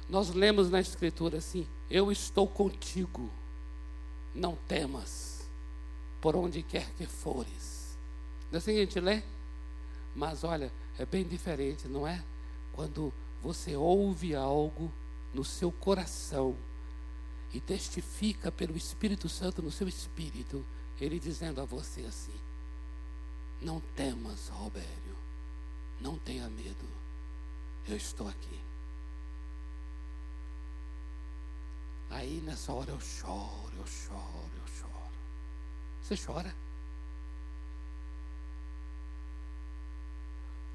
Nós 0.08 0.30
lemos 0.30 0.70
na 0.70 0.80
Escritura 0.80 1.38
assim: 1.38 1.66
Eu 1.90 2.10
estou 2.10 2.46
contigo, 2.46 3.28
não 4.32 4.56
temas, 4.68 5.48
por 6.20 6.34
onde 6.36 6.62
quer 6.62 6.88
que 6.92 7.06
fores. 7.06 7.77
Não 8.50 8.56
é 8.56 8.58
assim 8.58 8.72
que 8.72 8.78
a 8.78 8.84
gente 8.84 9.00
lê? 9.00 9.22
Mas 10.14 10.42
olha, 10.42 10.72
é 10.98 11.04
bem 11.04 11.24
diferente, 11.24 11.86
não 11.86 12.06
é? 12.06 12.22
Quando 12.72 13.12
você 13.42 13.76
ouve 13.76 14.34
algo 14.34 14.92
no 15.32 15.44
seu 15.44 15.70
coração 15.70 16.56
e 17.52 17.60
testifica 17.60 18.50
pelo 18.50 18.76
Espírito 18.76 19.28
Santo 19.28 19.62
no 19.62 19.70
seu 19.70 19.86
espírito, 19.88 20.64
ele 21.00 21.18
dizendo 21.18 21.60
a 21.60 21.64
você 21.64 22.02
assim: 22.02 22.34
Não 23.60 23.80
temas, 23.94 24.48
Robério, 24.48 25.16
não 26.00 26.18
tenha 26.18 26.48
medo, 26.48 26.88
eu 27.86 27.96
estou 27.96 28.28
aqui. 28.28 28.60
Aí 32.10 32.40
nessa 32.40 32.72
hora 32.72 32.90
eu 32.90 33.00
choro, 33.00 33.72
eu 33.76 33.86
choro, 33.86 34.50
eu 34.56 34.66
choro. 34.80 35.12
Você 36.02 36.16
chora? 36.16 36.67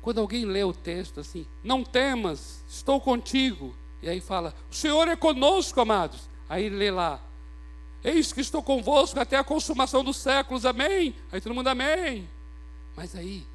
Quando 0.03 0.19
alguém 0.19 0.43
lê 0.43 0.65
o 0.65 0.73
texto 0.73 1.21
assim, 1.21 1.47
não 1.63 1.81
temas, 1.81 2.61
estou 2.67 2.99
contigo. 2.99 3.73
E 4.01 4.09
aí 4.09 4.19
fala, 4.19 4.53
o 4.69 4.75
Senhor 4.75 5.07
é 5.07 5.15
conosco, 5.15 5.79
amados. 5.79 6.29
Aí 6.49 6.67
lê 6.67 6.91
lá, 6.91 7.21
eis 8.03 8.33
que 8.33 8.41
estou 8.41 8.61
convosco 8.61 9.17
até 9.17 9.37
a 9.37 9.45
consumação 9.45 10.03
dos 10.03 10.17
séculos, 10.17 10.65
amém? 10.65 11.15
Aí 11.31 11.39
todo 11.39 11.55
mundo, 11.55 11.69
amém. 11.69 12.29
Mas 12.97 13.15
aí, 13.15 13.47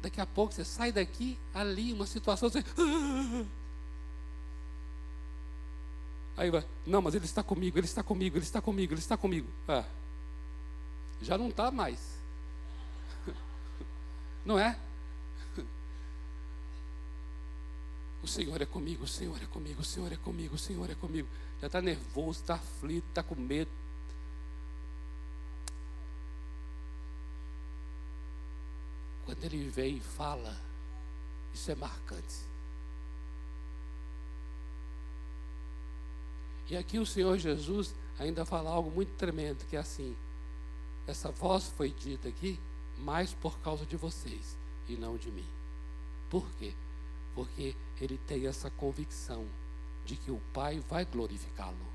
daqui 0.00 0.20
a 0.20 0.26
pouco 0.26 0.54
você 0.54 0.64
sai 0.64 0.92
daqui, 0.92 1.36
ali, 1.52 1.92
uma 1.92 2.06
situação, 2.06 2.48
você. 2.48 2.64
Aí 6.36 6.50
vai, 6.50 6.64
não, 6.84 7.00
mas 7.00 7.14
ele 7.14 7.26
está 7.26 7.44
comigo, 7.44 7.78
ele 7.78 7.86
está 7.86 8.02
comigo, 8.02 8.36
ele 8.36 8.44
está 8.44 8.60
comigo, 8.60 8.92
ele 8.92 9.00
está 9.00 9.16
comigo. 9.16 9.48
Ah, 9.68 9.84
já 11.22 11.38
não 11.38 11.48
está 11.48 11.70
mais. 11.70 12.18
Não 14.44 14.58
é? 14.58 14.76
O 18.24 18.26
Senhor 18.26 18.62
é 18.62 18.64
comigo, 18.64 19.04
o 19.04 19.06
Senhor 19.06 19.36
é 19.42 19.44
comigo, 19.44 19.82
o 19.82 19.84
Senhor 19.84 20.10
é 20.10 20.16
comigo, 20.16 20.54
o 20.54 20.58
Senhor 20.58 20.88
é 20.88 20.94
comigo. 20.94 21.28
Já 21.60 21.66
está 21.66 21.82
nervoso, 21.82 22.40
está 22.40 22.54
aflito, 22.54 23.06
está 23.10 23.22
com 23.22 23.34
medo. 23.34 23.70
Quando 29.26 29.44
ele 29.44 29.68
vem 29.68 29.98
e 29.98 30.00
fala, 30.00 30.58
isso 31.52 31.70
é 31.70 31.74
marcante. 31.74 32.36
E 36.70 36.78
aqui 36.78 36.98
o 36.98 37.04
Senhor 37.04 37.36
Jesus 37.36 37.94
ainda 38.18 38.46
fala 38.46 38.70
algo 38.70 38.90
muito 38.90 39.14
tremendo, 39.18 39.66
que 39.68 39.76
é 39.76 39.80
assim: 39.80 40.16
essa 41.06 41.30
voz 41.30 41.66
foi 41.76 41.90
dita 41.90 42.30
aqui 42.30 42.58
mais 43.00 43.34
por 43.34 43.58
causa 43.58 43.84
de 43.84 43.98
vocês 43.98 44.56
e 44.88 44.96
não 44.96 45.18
de 45.18 45.30
mim. 45.30 45.46
Por 46.30 46.50
quê? 46.52 46.72
Porque 47.34 47.74
ele 48.00 48.18
tem 48.18 48.46
essa 48.46 48.70
convicção 48.70 49.46
de 50.04 50.16
que 50.16 50.30
o 50.30 50.40
Pai 50.52 50.80
vai 50.88 51.04
glorificá-lo. 51.04 51.94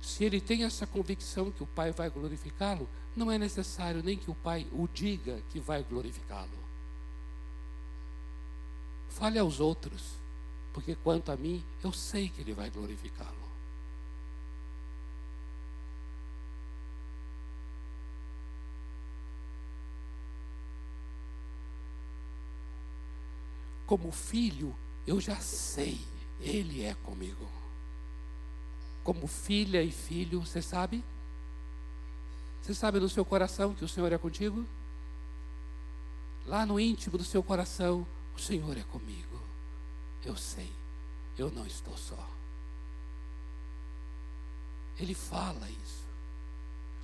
Se 0.00 0.22
ele 0.22 0.40
tem 0.40 0.64
essa 0.64 0.86
convicção 0.86 1.50
que 1.50 1.62
o 1.62 1.66
Pai 1.66 1.90
vai 1.90 2.10
glorificá-lo, 2.10 2.88
não 3.16 3.30
é 3.30 3.38
necessário 3.38 4.02
nem 4.02 4.16
que 4.16 4.30
o 4.30 4.34
Pai 4.34 4.66
o 4.72 4.86
diga 4.86 5.40
que 5.50 5.58
vai 5.58 5.82
glorificá-lo. 5.82 6.64
Fale 9.08 9.38
aos 9.38 9.60
outros, 9.60 10.14
porque 10.72 10.94
quanto 10.94 11.32
a 11.32 11.36
mim, 11.36 11.64
eu 11.82 11.92
sei 11.92 12.28
que 12.28 12.40
ele 12.40 12.52
vai 12.52 12.68
glorificá-lo. 12.68 13.43
Como 23.86 24.10
filho, 24.10 24.74
eu 25.06 25.20
já 25.20 25.36
sei, 25.40 26.00
Ele 26.40 26.82
é 26.82 26.94
comigo. 26.94 27.48
Como 29.02 29.26
filha 29.26 29.82
e 29.82 29.90
filho, 29.90 30.40
você 30.40 30.62
sabe? 30.62 31.04
Você 32.62 32.74
sabe 32.74 32.98
no 32.98 33.08
seu 33.08 33.24
coração 33.24 33.74
que 33.74 33.84
o 33.84 33.88
Senhor 33.88 34.10
é 34.12 34.16
contigo? 34.16 34.64
Lá 36.46 36.64
no 36.64 36.80
íntimo 36.80 37.18
do 37.18 37.24
seu 37.24 37.42
coração, 37.42 38.06
o 38.34 38.40
Senhor 38.40 38.76
é 38.76 38.82
comigo. 38.84 39.40
Eu 40.24 40.36
sei, 40.36 40.72
eu 41.36 41.50
não 41.50 41.66
estou 41.66 41.96
só. 41.96 42.30
Ele 44.98 45.14
fala 45.14 45.68
isso. 45.68 46.04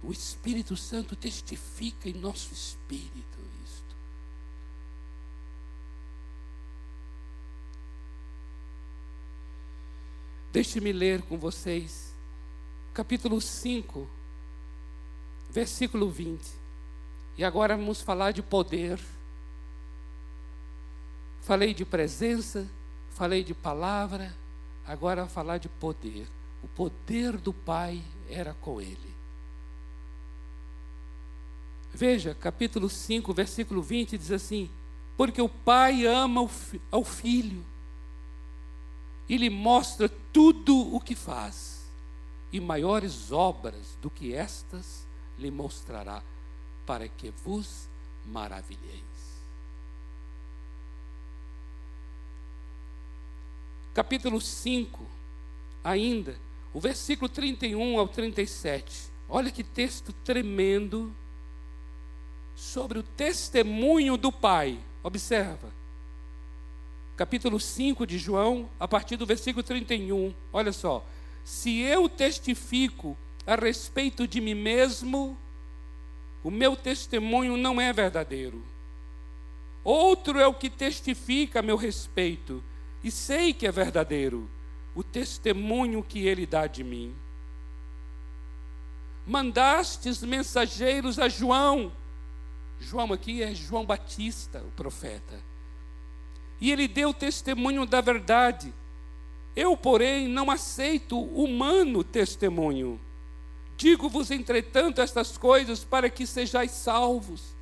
O 0.03 0.13
Espírito 0.13 0.77
Santo 0.77 1.15
testifica 1.15 2.09
em 2.09 2.15
nosso 2.15 2.53
espírito 2.55 3.39
isso. 3.65 3.85
Deixe-me 10.53 10.93
ler 10.93 11.23
com 11.23 11.39
vocês, 11.39 12.13
capítulo 12.93 13.41
5, 13.41 14.09
versículo 15.49 16.11
20. 16.11 16.45
E 17.39 17.45
agora 17.45 17.77
vamos 17.77 18.01
falar 18.01 18.33
de 18.33 18.43
poder. 18.43 18.99
Falei 21.43 21.73
de 21.73 21.85
presença, 21.85 22.69
falei 23.11 23.45
de 23.45 23.55
palavra, 23.55 24.35
agora 24.85 25.29
falar 25.29 25.59
de 25.59 25.69
poder. 25.69 26.27
O 26.65 26.69
poder 26.69 27.37
do 27.37 27.53
Pai 27.53 28.03
era 28.29 28.53
com 28.55 28.81
ele. 28.81 29.15
Veja, 31.95 32.35
capítulo 32.35 32.89
5, 32.91 33.33
versículo 33.33 33.81
20 33.81 34.19
diz 34.19 34.33
assim: 34.33 34.69
Porque 35.17 35.41
o 35.41 35.49
Pai 35.49 36.07
ama 36.07 36.41
ao 36.91 37.05
filho 37.05 37.70
e 39.31 39.37
lhe 39.37 39.49
mostra 39.49 40.09
tudo 40.33 40.93
o 40.93 40.99
que 40.99 41.15
faz, 41.15 41.89
e 42.53 42.59
maiores 42.59 43.31
obras 43.31 43.97
do 44.03 44.11
que 44.11 44.35
estas 44.35 45.07
lhe 45.39 45.53
mostrará, 45.53 46.21
para 46.85 47.07
que 47.07 47.31
vos 47.31 47.89
maravilheis. 48.27 49.05
Capítulo 53.95 54.41
5, 54.41 55.07
ainda, 55.85 56.37
o 56.75 56.81
versículo 56.81 57.29
31 57.29 58.01
ao 58.01 58.09
37. 58.09 59.13
Olha 59.29 59.53
que 59.53 59.63
texto 59.63 60.13
tremendo 60.25 61.15
sobre 62.57 62.99
o 62.99 63.05
testemunho 63.05 64.17
do 64.17 64.33
Pai. 64.33 64.81
Observa 65.05 65.80
capítulo 67.21 67.61
5 67.61 68.07
de 68.07 68.17
João, 68.17 68.67
a 68.81 68.89
partir 68.89 69.19
do 69.19 69.27
versículo 69.27 69.63
31. 69.63 70.33
Olha 70.51 70.73
só. 70.73 71.05
Se 71.45 71.81
eu 71.81 72.09
testifico 72.09 73.15
a 73.47 73.57
respeito 73.57 74.27
de 74.27 74.41
mim 74.41 74.55
mesmo, 74.55 75.37
o 76.43 76.51
meu 76.51 76.75
testemunho 76.75 77.59
não 77.59 77.79
é 77.79 77.93
verdadeiro. 77.93 78.65
Outro 79.85 80.39
é 80.39 80.47
o 80.47 80.55
que 80.55 80.71
testifica 80.71 81.59
a 81.59 81.63
meu 81.63 81.77
respeito, 81.77 82.65
e 83.05 83.11
sei 83.11 83.53
que 83.53 83.67
é 83.67 83.71
verdadeiro, 83.71 84.49
o 84.95 85.03
testemunho 85.03 86.03
que 86.03 86.27
ele 86.27 86.47
dá 86.47 86.67
de 86.67 86.83
mim. 86.83 87.15
Mandastes 89.27 90.23
mensageiros 90.23 91.19
a 91.19 91.29
João, 91.29 91.93
João 92.81 93.13
aqui 93.13 93.43
é 93.43 93.55
João 93.55 93.85
Batista, 93.85 94.63
o 94.63 94.71
profeta. 94.71 95.50
E 96.61 96.71
ele 96.71 96.87
deu 96.87 97.15
testemunho 97.15 97.87
da 97.87 98.01
verdade. 98.01 98.73
Eu, 99.57 99.77
porém, 99.77 100.29
não 100.29 100.51
aceito 100.51 101.19
humano 101.19 102.05
testemunho. 102.05 103.01
Digo-vos, 103.77 104.31
entretanto, 104.31 105.01
estas 105.01 105.39
coisas 105.39 105.83
para 105.85 106.11
que 106.11 106.27
sejais 106.27 106.71
salvos. 106.71 107.57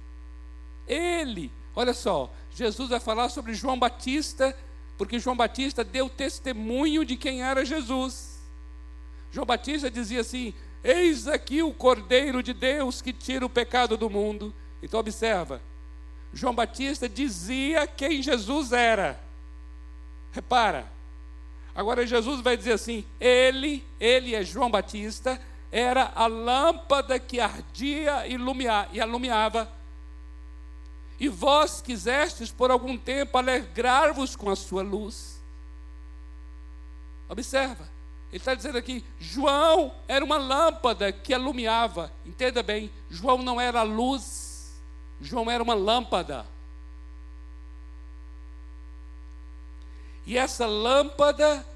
Ele, 0.87 1.53
olha 1.77 1.95
só, 1.95 2.33
Jesus 2.51 2.89
vai 2.89 2.99
falar 2.99 3.29
sobre 3.29 3.55
João 3.55 3.79
Batista, 3.79 4.57
porque 4.97 5.21
João 5.21 5.37
Batista 5.37 5.85
deu 5.85 6.09
testemunho 6.09 7.05
de 7.05 7.17
quem 7.17 7.43
era 7.43 7.65
Jesus. 7.65 8.41
João 9.31 9.47
Batista 9.47 9.89
dizia 9.89 10.23
assim: 10.23 10.53
Eis 10.83 11.29
aqui 11.29 11.63
o 11.63 11.73
Cordeiro 11.73 12.43
de 12.43 12.53
Deus 12.53 13.01
que 13.01 13.13
tira 13.13 13.47
o 13.47 13.51
pecado 13.51 13.97
do 13.97 14.11
mundo. 14.11 14.53
Então, 14.83 14.99
observa, 14.99 15.63
João 16.33 16.55
Batista 16.55 17.09
dizia 17.09 17.87
quem 17.87 18.23
Jesus 18.23 18.73
era. 18.73 19.19
Repara. 20.33 20.87
Agora 21.75 22.07
Jesus 22.07 22.41
vai 22.41 22.57
dizer 22.57 22.73
assim: 22.73 23.05
Ele, 23.21 23.85
ele 24.01 24.35
é 24.35 24.45
João 24.45 24.71
Batista, 24.71 25.41
era 25.71 26.13
a 26.15 26.27
lâmpada 26.27 27.19
que 27.19 27.41
ardia 27.41 28.27
e, 28.27 28.37
e 28.93 29.01
alumiava. 29.01 29.71
E 31.21 31.29
vós 31.29 31.81
quisestes 31.81 32.51
por 32.51 32.71
algum 32.71 32.97
tempo 32.97 33.37
alegrar-vos 33.37 34.37
com 34.37 34.51
a 34.51 34.57
sua 34.57 34.83
luz. 34.83 35.41
Observa, 37.29 37.89
ele 38.31 38.39
está 38.39 38.55
dizendo 38.55 38.79
aqui: 38.79 39.05
João 39.19 39.93
era 40.07 40.25
uma 40.25 40.37
lâmpada 40.37 41.11
que 41.13 41.35
alumiava. 41.35 42.13
Entenda 42.25 42.63
bem, 42.63 42.91
João 43.11 43.43
não 43.43 43.61
era 43.61 43.81
a 43.81 43.85
luz, 43.85 44.48
João 45.21 45.51
era 45.51 45.63
uma 45.63 45.75
lâmpada. 45.75 46.47
E 50.27 50.37
essa 50.37 50.67
lâmpada 50.67 51.67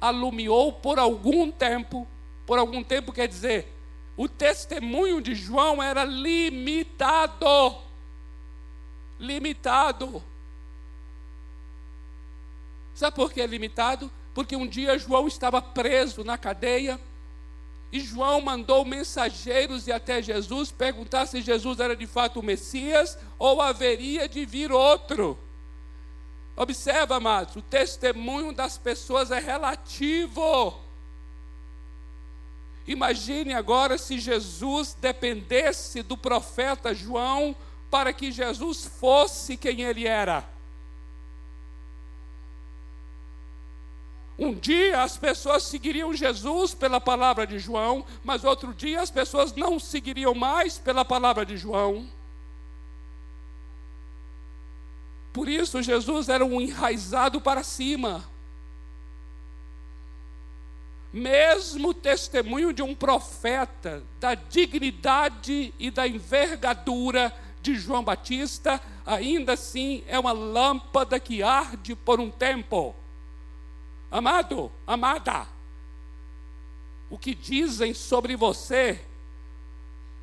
alumiou 0.00 0.72
por 0.72 0.98
algum 0.98 1.50
tempo. 1.50 2.06
Por 2.46 2.58
algum 2.58 2.82
tempo 2.82 3.12
quer 3.12 3.28
dizer, 3.28 3.72
o 4.16 4.28
testemunho 4.28 5.20
de 5.20 5.34
João 5.34 5.82
era 5.82 6.04
limitado. 6.04 7.76
Limitado. 9.18 10.22
Sabe 12.94 13.14
por 13.14 13.32
que 13.32 13.42
é 13.42 13.46
limitado? 13.46 14.10
Porque 14.34 14.56
um 14.56 14.66
dia 14.66 14.98
João 14.98 15.28
estava 15.28 15.60
preso 15.60 16.24
na 16.24 16.38
cadeia 16.38 16.98
e 17.96 18.00
João 18.00 18.42
mandou 18.42 18.84
mensageiros 18.84 19.86
ir 19.86 19.92
até 19.92 20.20
Jesus 20.20 20.70
perguntar 20.70 21.24
se 21.24 21.40
Jesus 21.40 21.80
era 21.80 21.96
de 21.96 22.06
fato 22.06 22.40
o 22.40 22.42
Messias 22.42 23.18
ou 23.38 23.62
haveria 23.62 24.28
de 24.28 24.44
vir 24.44 24.70
outro. 24.70 25.38
Observa, 26.54 27.16
amados, 27.16 27.56
o 27.56 27.62
testemunho 27.62 28.52
das 28.52 28.76
pessoas 28.76 29.30
é 29.30 29.38
relativo. 29.38 30.78
Imagine 32.86 33.54
agora 33.54 33.96
se 33.96 34.18
Jesus 34.18 34.94
dependesse 35.00 36.02
do 36.02 36.16
profeta 36.16 36.94
João 36.94 37.56
para 37.90 38.12
que 38.12 38.30
Jesus 38.30 38.84
fosse 38.84 39.56
quem 39.56 39.80
ele 39.80 40.06
era. 40.06 40.55
Um 44.38 44.54
dia 44.54 45.02
as 45.02 45.16
pessoas 45.16 45.62
seguiriam 45.62 46.12
Jesus 46.12 46.74
pela 46.74 47.00
palavra 47.00 47.46
de 47.46 47.58
João, 47.58 48.04
mas 48.22 48.44
outro 48.44 48.74
dia 48.74 49.00
as 49.00 49.10
pessoas 49.10 49.54
não 49.54 49.80
seguiriam 49.80 50.34
mais 50.34 50.78
pela 50.78 51.04
palavra 51.04 51.46
de 51.46 51.56
João. 51.56 52.06
Por 55.32 55.48
isso, 55.48 55.82
Jesus 55.82 56.28
era 56.28 56.44
um 56.44 56.60
enraizado 56.60 57.40
para 57.40 57.62
cima. 57.62 58.24
Mesmo 61.12 61.94
testemunho 61.94 62.72
de 62.72 62.82
um 62.82 62.94
profeta, 62.94 64.02
da 64.20 64.34
dignidade 64.34 65.72
e 65.78 65.90
da 65.90 66.06
envergadura 66.06 67.34
de 67.62 67.74
João 67.74 68.02
Batista, 68.02 68.80
ainda 69.04 69.54
assim 69.54 70.04
é 70.06 70.18
uma 70.18 70.32
lâmpada 70.32 71.18
que 71.18 71.42
arde 71.42 71.94
por 71.94 72.20
um 72.20 72.30
tempo. 72.30 72.94
Amado, 74.10 74.70
amada, 74.86 75.46
o 77.10 77.18
que 77.18 77.34
dizem 77.34 77.92
sobre 77.92 78.36
você, 78.36 79.00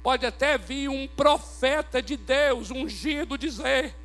pode 0.01 0.25
até 0.25 0.57
vir 0.57 0.89
um 0.89 1.07
profeta 1.07 2.01
de 2.01 2.17
Deus, 2.17 2.71
ungido, 2.71 3.37
dizer, 3.37 3.95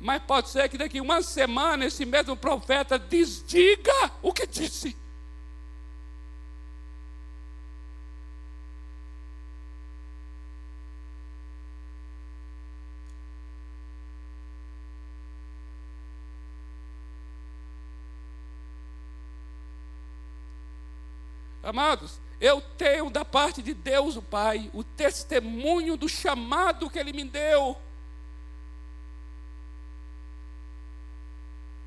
mas 0.00 0.22
pode 0.22 0.48
ser 0.48 0.68
que 0.68 0.78
daqui 0.78 1.00
uma 1.00 1.22
semana 1.22 1.86
esse 1.86 2.04
mesmo 2.04 2.36
profeta 2.36 2.98
desdiga 2.98 4.12
o 4.22 4.32
que 4.32 4.46
disse. 4.46 4.96
Amados, 21.64 22.20
eu 22.40 22.60
tenho 22.60 23.08
da 23.08 23.24
parte 23.24 23.62
de 23.62 23.72
Deus 23.72 24.16
o 24.16 24.22
Pai 24.22 24.70
o 24.74 24.84
testemunho 24.84 25.96
do 25.96 26.08
chamado 26.08 26.90
que 26.90 26.98
Ele 26.98 27.12
me 27.12 27.24
deu. 27.24 27.76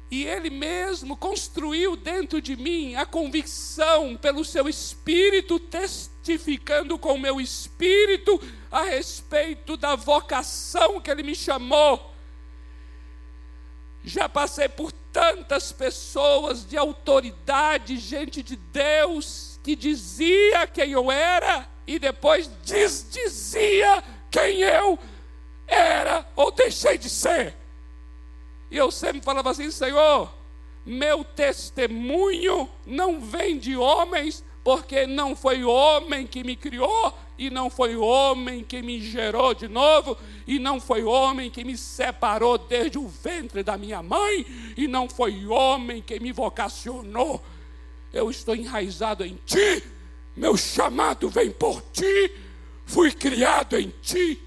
E 0.10 0.24
Ele 0.24 0.50
mesmo 0.50 1.18
construiu 1.18 1.96
dentro 1.96 2.42
de 2.42 2.56
mim 2.56 2.96
a 2.96 3.06
convicção 3.06 4.16
pelo 4.16 4.44
seu 4.44 4.68
espírito, 4.68 5.60
testificando 5.60 6.98
com 6.98 7.14
o 7.14 7.20
meu 7.20 7.42
espírito 7.42 8.42
a 8.72 8.84
respeito 8.84 9.76
da 9.76 9.96
vocação 9.96 11.00
que 11.02 11.12
Ele 11.12 11.24
me 11.24 11.36
chamou. 11.36 12.16
Já 14.04 14.30
passei 14.30 14.70
por 14.70 14.94
tantas 15.12 15.74
pessoas 15.74 16.66
de 16.66 16.78
autoridade, 16.78 17.98
gente 17.98 18.42
de 18.42 18.56
Deus, 18.56 19.57
que 19.68 19.76
dizia 19.76 20.66
quem 20.66 20.92
eu 20.92 21.12
era 21.12 21.68
e 21.86 22.00
depois 22.00 22.50
desdizia 22.64 24.02
quem 24.32 24.62
eu 24.62 24.98
era 25.68 26.26
ou 26.38 26.52
deixei 26.52 26.98
de 26.98 27.10
ser. 27.10 27.54
E 28.72 28.78
eu 28.78 28.90
sempre 28.90 29.22
falava 29.22 29.52
assim: 29.52 29.70
Senhor, 29.70 30.34
meu 30.86 31.22
testemunho 31.26 32.70
não 32.86 33.20
vem 33.20 33.60
de 33.60 33.76
homens, 33.76 34.42
porque 34.64 35.06
não 35.06 35.36
foi 35.36 35.66
homem 35.66 36.26
que 36.26 36.46
me 36.46 36.56
criou, 36.56 37.14
e 37.38 37.50
não 37.50 37.70
foi 37.70 37.98
homem 37.98 38.64
que 38.64 38.82
me 38.82 39.02
gerou 39.02 39.54
de 39.54 39.68
novo, 39.68 40.18
e 40.48 40.60
não 40.60 40.80
foi 40.80 41.04
homem 41.04 41.52
que 41.52 41.66
me 41.66 41.76
separou 41.76 42.58
desde 42.58 42.98
o 42.98 43.06
ventre 43.06 43.64
da 43.64 43.78
minha 43.78 44.02
mãe, 44.02 44.46
e 44.78 44.88
não 44.88 45.10
foi 45.10 45.46
homem 45.46 46.02
que 46.02 46.22
me 46.22 46.32
vocacionou. 46.32 47.44
Eu 48.18 48.32
estou 48.32 48.56
enraizado 48.56 49.24
em 49.24 49.36
ti, 49.46 49.84
meu 50.36 50.58
chamado 50.58 51.30
vem 51.30 51.52
por 51.52 51.84
ti, 51.92 52.36
fui 52.84 53.12
criado 53.12 53.78
em 53.78 53.92
ti. 54.02 54.44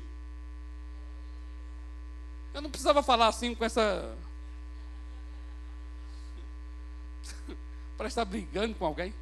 Eu 2.53 2.61
não 2.61 2.69
precisava 2.69 3.01
falar 3.01 3.29
assim 3.29 3.55
com 3.55 3.65
essa. 3.65 4.19
para 7.97 8.09
estar 8.09 8.25
brigando 8.25 8.75
com 8.75 8.87
alguém. 8.87 9.15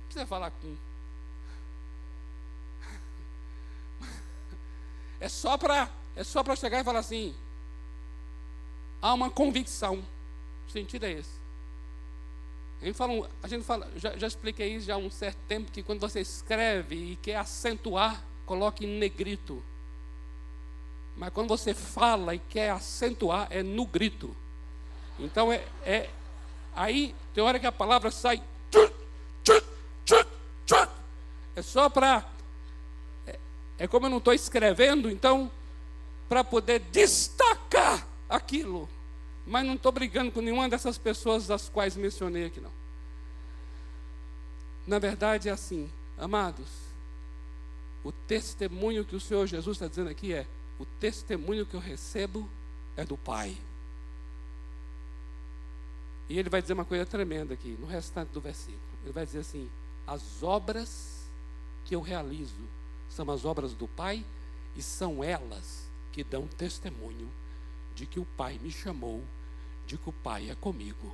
Não 0.00 0.04
precisa 0.06 0.26
falar 0.26 0.50
com. 0.50 0.76
É 5.20 5.28
só 5.28 5.56
para 5.56 5.88
é 6.16 6.24
só 6.24 6.42
para 6.42 6.56
chegar 6.56 6.80
e 6.80 6.84
falar 6.84 6.98
assim. 6.98 7.36
Há 9.00 9.14
uma 9.14 9.30
convicção. 9.30 10.04
O 10.66 10.70
sentido 10.72 11.04
é 11.06 11.12
esse. 11.12 11.37
A 12.80 12.84
gente 12.84 12.96
fala, 12.96 13.30
a 13.42 13.48
gente 13.48 13.64
fala 13.64 13.90
já, 13.96 14.16
já 14.16 14.26
expliquei 14.26 14.74
isso 14.74 14.86
já 14.86 14.94
há 14.94 14.98
um 14.98 15.10
certo 15.10 15.38
tempo 15.48 15.72
que 15.72 15.82
quando 15.82 16.00
você 16.00 16.20
escreve 16.20 16.94
e 16.94 17.16
quer 17.16 17.36
acentuar, 17.36 18.22
coloque 18.46 18.84
em 18.84 18.98
negrito. 18.98 19.62
Mas 21.16 21.32
quando 21.32 21.48
você 21.48 21.74
fala 21.74 22.34
e 22.34 22.38
quer 22.38 22.70
acentuar, 22.70 23.48
é 23.50 23.62
no 23.62 23.84
grito. 23.84 24.34
Então 25.18 25.52
é, 25.52 25.64
é 25.84 26.10
aí 26.74 27.14
tem 27.34 27.42
hora 27.42 27.58
que 27.58 27.66
a 27.66 27.72
palavra 27.72 28.10
sai. 28.10 28.42
É 31.56 31.62
só 31.62 31.88
para. 31.88 32.24
É, 33.26 33.38
é 33.78 33.88
como 33.88 34.06
eu 34.06 34.10
não 34.10 34.18
estou 34.18 34.32
escrevendo, 34.32 35.10
então, 35.10 35.50
para 36.28 36.44
poder 36.44 36.78
destacar 36.92 38.06
aquilo. 38.28 38.88
Mas 39.48 39.66
não 39.66 39.74
estou 39.74 39.90
brigando 39.90 40.30
com 40.30 40.40
nenhuma 40.40 40.68
dessas 40.68 40.98
pessoas 40.98 41.46
das 41.46 41.68
quais 41.68 41.96
mencionei 41.96 42.46
aqui, 42.46 42.60
não. 42.60 42.72
Na 44.86 44.98
verdade 44.98 45.48
é 45.48 45.52
assim, 45.52 45.90
amados. 46.18 46.68
O 48.04 48.12
testemunho 48.12 49.04
que 49.04 49.16
o 49.16 49.20
Senhor 49.20 49.46
Jesus 49.46 49.76
está 49.76 49.88
dizendo 49.88 50.10
aqui 50.10 50.32
é: 50.32 50.46
o 50.78 50.84
testemunho 50.84 51.66
que 51.66 51.74
eu 51.74 51.80
recebo 51.80 52.48
é 52.96 53.04
do 53.04 53.16
Pai. 53.16 53.56
E 56.28 56.38
ele 56.38 56.50
vai 56.50 56.60
dizer 56.60 56.74
uma 56.74 56.84
coisa 56.84 57.06
tremenda 57.06 57.54
aqui, 57.54 57.76
no 57.80 57.86
restante 57.86 58.30
do 58.30 58.40
versículo. 58.40 58.78
Ele 59.02 59.12
vai 59.12 59.24
dizer 59.24 59.40
assim: 59.40 59.68
as 60.06 60.42
obras 60.42 61.26
que 61.86 61.94
eu 61.94 62.00
realizo 62.00 62.68
são 63.08 63.30
as 63.30 63.44
obras 63.44 63.72
do 63.72 63.88
Pai 63.88 64.24
e 64.76 64.82
são 64.82 65.24
elas 65.24 65.88
que 66.12 66.22
dão 66.22 66.46
testemunho 66.46 67.28
de 67.94 68.06
que 68.06 68.20
o 68.20 68.26
Pai 68.36 68.58
me 68.62 68.70
chamou, 68.70 69.22
de 69.88 69.96
que 69.96 70.10
o 70.10 70.12
Pai 70.12 70.50
é 70.50 70.54
comigo. 70.54 71.12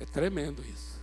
É 0.00 0.06
tremendo 0.06 0.64
isso. 0.64 0.98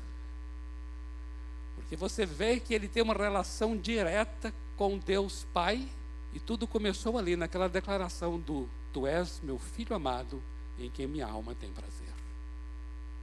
Porque 1.75 1.95
você 1.95 2.25
vê 2.25 2.59
que 2.59 2.73
ele 2.73 2.87
tem 2.87 3.03
uma 3.03 3.13
relação 3.13 3.77
direta 3.77 4.51
com 4.75 4.97
Deus 4.97 5.45
Pai, 5.53 5.87
e 6.33 6.39
tudo 6.39 6.67
começou 6.67 7.17
ali 7.17 7.35
naquela 7.35 7.69
declaração 7.69 8.39
do 8.39 8.67
Tu 8.91 9.05
és 9.05 9.39
meu 9.41 9.59
filho 9.59 9.95
amado, 9.95 10.41
em 10.79 10.89
quem 10.89 11.07
minha 11.07 11.27
alma 11.27 11.53
tem 11.53 11.71
prazer. 11.71 12.13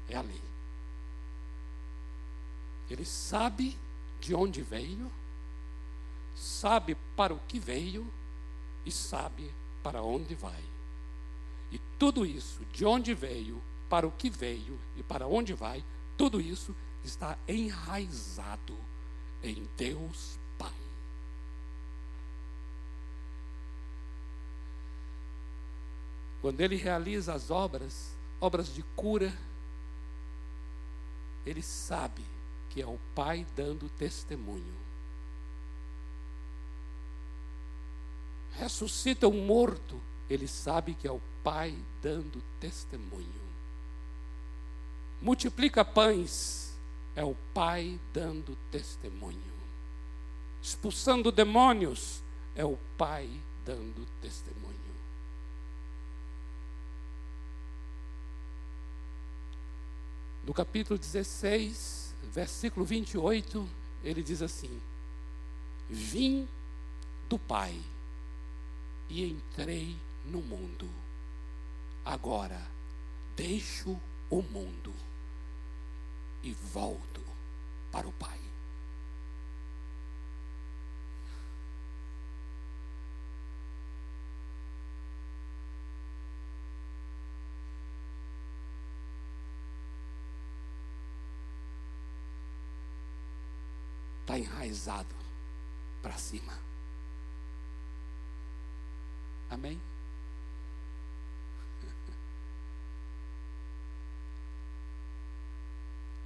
É 0.09 0.17
ali. 0.17 0.41
Ele 2.89 3.05
sabe 3.05 3.77
de 4.21 4.35
onde 4.35 4.63
veio, 4.63 5.11
sabe 6.37 6.97
para 7.17 7.35
o 7.35 7.41
que 7.49 7.59
veio 7.59 8.07
e 8.87 8.93
sabe 8.93 9.51
para 9.83 10.03
onde 10.03 10.35
vai. 10.35 10.74
E 11.75 11.81
tudo 11.99 12.25
isso, 12.25 12.65
de 12.73 12.85
onde 12.85 13.13
veio, 13.13 13.61
para 13.91 14.07
o 14.07 14.13
que 14.13 14.31
veio 14.31 14.79
e 14.97 15.03
para 15.03 15.27
onde 15.27 15.55
vai, 15.55 15.85
tudo 16.17 16.41
isso 16.41 16.73
está 17.03 17.37
enraizado 17.49 18.79
em 19.43 19.69
Deus 19.77 20.39
Pai. 20.57 20.71
Quando 26.41 26.61
ele 26.61 26.77
realiza 26.77 27.35
as 27.35 27.51
obras, 27.51 28.17
obras 28.41 28.73
de 28.73 28.85
cura, 28.95 29.37
ele 31.45 31.61
sabe 31.61 32.25
que 32.71 32.81
é 32.81 32.87
o 32.87 33.01
Pai 33.17 33.45
dando 33.57 33.89
testemunho. 33.99 34.77
Ressuscita 38.53 39.27
um 39.27 39.45
morto, 39.45 40.01
ele 40.31 40.47
sabe 40.47 40.95
que 40.95 41.09
é 41.09 41.11
o 41.11 41.21
Pai 41.45 41.77
dando 42.03 42.43
testemunho. 42.59 43.45
Multiplica 45.21 45.85
pães, 45.85 46.75
é 47.15 47.23
o 47.23 47.37
Pai 47.53 48.01
dando 48.15 48.57
testemunho. 48.71 49.55
Expulsando 50.63 51.31
demônios, 51.31 52.23
é 52.57 52.65
o 52.65 52.79
Pai 52.97 53.29
dando 53.65 54.07
testemunho. 54.23 54.75
No 60.47 60.55
capítulo 60.55 60.99
16, 60.99 62.15
versículo 62.33 62.85
28, 62.87 63.69
ele 64.03 64.23
diz 64.23 64.41
assim: 64.41 64.81
Vim 65.89 66.49
do 67.29 67.39
Pai 67.39 67.79
e 69.09 69.25
entrei 69.25 69.97
no 70.25 70.41
mundo. 70.41 71.04
Agora 72.05 72.61
deixo 73.35 73.99
o 74.31 74.43
mundo 74.43 74.95
e 76.43 76.53
volto 76.53 77.23
para 77.91 78.07
o 78.07 78.13
Pai. 78.13 78.45
está 94.35 94.39
enraizado 94.39 95.15
para 96.03 96.17
cima. 96.17 96.53
Amém? 99.51 99.81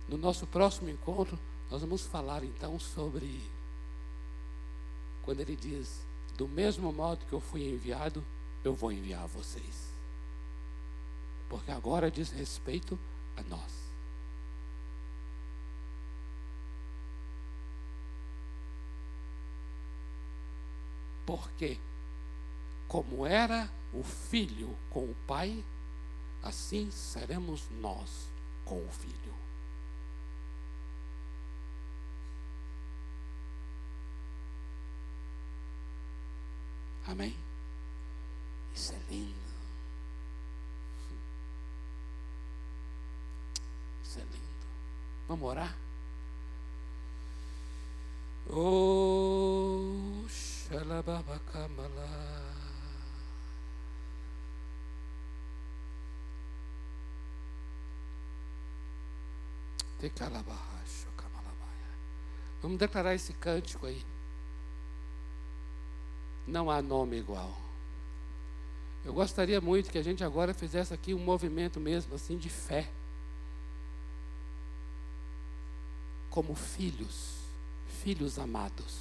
No 0.08 0.16
nosso 0.16 0.46
próximo 0.46 0.88
encontro, 0.88 1.38
nós 1.70 1.82
vamos 1.82 2.06
falar 2.06 2.42
então 2.42 2.78
sobre 2.78 3.42
quando 5.22 5.40
ele 5.40 5.54
diz: 5.54 6.00
Do 6.36 6.48
mesmo 6.48 6.90
modo 6.90 7.26
que 7.26 7.32
eu 7.34 7.40
fui 7.40 7.68
enviado, 7.68 8.24
eu 8.64 8.74
vou 8.74 8.90
enviar 8.90 9.26
vocês. 9.28 9.92
Porque 11.50 11.70
agora 11.70 12.10
diz 12.10 12.30
respeito 12.30 12.98
a 13.36 13.42
nós. 13.42 13.88
Porque, 21.26 21.78
como 22.86 23.26
era 23.26 23.70
o 23.92 24.02
filho 24.02 24.74
com 24.88 25.04
o 25.04 25.16
pai, 25.26 25.62
assim 26.42 26.90
seremos 26.90 27.68
nós 27.82 28.28
com 28.64 28.82
o 28.82 28.88
filho. 28.88 29.47
Amém? 37.08 37.34
Isso 38.74 38.92
é 38.92 38.98
lindo. 39.10 39.34
Isso 44.04 44.18
é 44.18 44.22
lindo. 44.22 44.38
Vamos 45.26 45.48
orar? 45.48 45.74
Oh, 48.50 50.26
Shalababacamala. 50.28 52.28
Vamos 62.60 62.78
declarar 62.78 63.14
esse 63.14 63.32
cântico 63.32 63.86
aí. 63.86 64.04
Não 66.48 66.70
há 66.70 66.80
nome 66.80 67.18
igual. 67.18 67.54
Eu 69.04 69.12
gostaria 69.12 69.60
muito 69.60 69.90
que 69.90 69.98
a 69.98 70.02
gente 70.02 70.24
agora 70.24 70.54
fizesse 70.54 70.94
aqui 70.94 71.12
um 71.12 71.18
movimento 71.18 71.78
mesmo 71.78 72.14
assim 72.14 72.38
de 72.38 72.48
fé. 72.48 72.90
Como 76.30 76.54
filhos, 76.54 77.34
filhos 78.02 78.38
amados. 78.38 78.98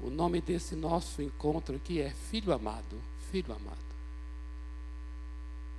O 0.00 0.08
nome 0.08 0.40
desse 0.40 0.76
nosso 0.76 1.20
encontro 1.20 1.74
aqui 1.74 2.00
é 2.00 2.10
Filho 2.10 2.52
Amado, 2.52 3.00
Filho 3.32 3.52
Amado. 3.52 3.90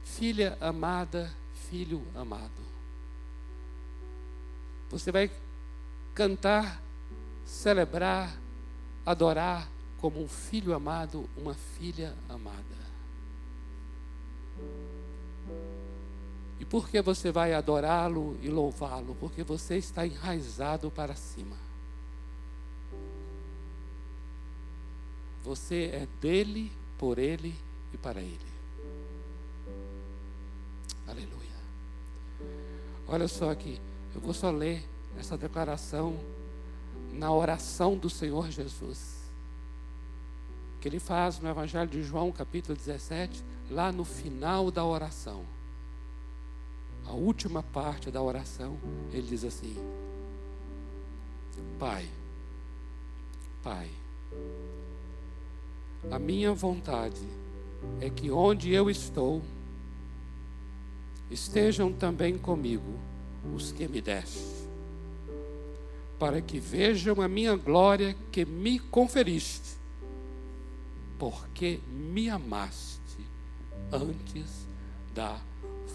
Filha 0.03 0.57
amada, 0.59 1.33
filho 1.69 2.05
amado. 2.13 2.51
Você 4.89 5.11
vai 5.11 5.31
cantar, 6.13 6.81
celebrar, 7.45 8.35
adorar 9.05 9.69
como 10.01 10.19
um 10.19 10.27
filho 10.27 10.73
amado, 10.73 11.29
uma 11.37 11.53
filha 11.53 12.17
amada. 12.27 12.81
E 16.59 16.65
por 16.65 16.89
que 16.89 16.99
você 17.01 17.31
vai 17.31 17.53
adorá-lo 17.53 18.35
e 18.41 18.49
louvá-lo? 18.49 19.15
Porque 19.19 19.43
você 19.43 19.77
está 19.77 20.05
enraizado 20.05 20.89
para 20.89 21.15
cima. 21.15 21.55
Você 25.43 25.91
é 25.93 26.07
dele, 26.19 26.71
por 26.97 27.19
ele 27.19 27.55
e 27.93 27.97
para 27.97 28.21
ele. 28.21 28.39
Aleluia. 31.07 31.31
Olha 33.07 33.27
só 33.27 33.51
aqui, 33.51 33.79
eu 34.15 34.21
vou 34.21 34.33
só 34.33 34.49
ler 34.49 34.83
essa 35.19 35.37
declaração 35.37 36.19
na 37.11 37.31
oração 37.31 37.97
do 37.97 38.09
Senhor 38.09 38.49
Jesus. 38.49 39.20
Que 40.81 40.87
ele 40.87 40.99
faz 40.99 41.39
no 41.39 41.47
Evangelho 41.47 41.89
de 41.89 42.01
João, 42.01 42.31
capítulo 42.31 42.75
17, 42.75 43.45
lá 43.69 43.91
no 43.91 44.03
final 44.03 44.71
da 44.71 44.83
oração. 44.83 45.45
A 47.05 47.13
última 47.13 47.61
parte 47.61 48.09
da 48.09 48.21
oração, 48.21 48.77
ele 49.13 49.27
diz 49.27 49.43
assim: 49.43 49.75
Pai, 51.77 52.09
Pai, 53.61 53.89
a 56.09 56.17
minha 56.17 56.51
vontade 56.51 57.21
é 57.99 58.09
que 58.09 58.31
onde 58.31 58.71
eu 58.71 58.89
estou, 58.89 59.41
estejam 61.29 61.93
também 61.93 62.39
comigo 62.39 62.99
os 63.55 63.71
que 63.71 63.87
me 63.87 64.01
deste, 64.01 64.67
para 66.17 66.41
que 66.41 66.59
vejam 66.59 67.21
a 67.21 67.27
minha 67.27 67.55
glória 67.55 68.15
que 68.31 68.45
me 68.45 68.79
conferiste, 68.79 69.80
porque 71.21 71.79
me 71.87 72.31
amaste 72.31 73.23
antes 73.91 74.67
da 75.13 75.39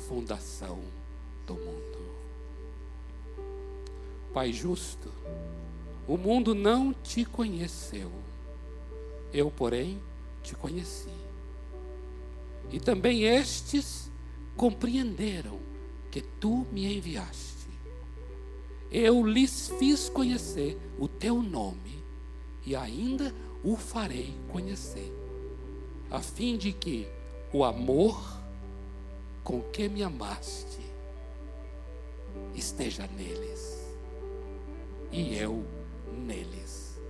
fundação 0.07 0.79
do 1.45 1.55
mundo. 1.55 1.99
Pai 4.33 4.53
justo, 4.53 5.11
o 6.07 6.16
mundo 6.16 6.55
não 6.55 6.93
te 6.93 7.24
conheceu, 7.24 8.12
eu, 9.33 9.51
porém, 9.51 10.01
te 10.45 10.55
conheci. 10.55 11.11
E 12.70 12.79
também 12.79 13.24
estes 13.24 14.09
compreenderam 14.57 15.59
que 16.09 16.20
tu 16.20 16.64
me 16.70 16.99
enviaste. 16.99 17.68
Eu 18.93 19.27
lhes 19.27 19.72
fiz 19.77 20.09
conhecer 20.09 20.79
o 21.01 21.09
teu 21.09 21.43
nome 21.43 22.05
e 22.64 22.77
ainda 22.77 23.35
o 23.67 23.75
farei 23.75 24.33
conhecer, 24.53 25.12
a 26.09 26.21
fim 26.21 26.57
de 26.57 26.73
que 26.73 27.09
o 27.53 27.64
amor 27.64 28.17
com 29.43 29.61
que 29.61 29.89
me 29.89 30.05
amaste 30.05 30.79
esteja 32.55 33.09
neles 33.09 33.93
e 35.11 35.37
eu 35.37 35.64
neles 36.12 37.03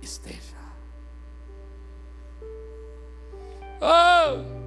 esteja. 0.00 0.62
Oh! 3.80 4.62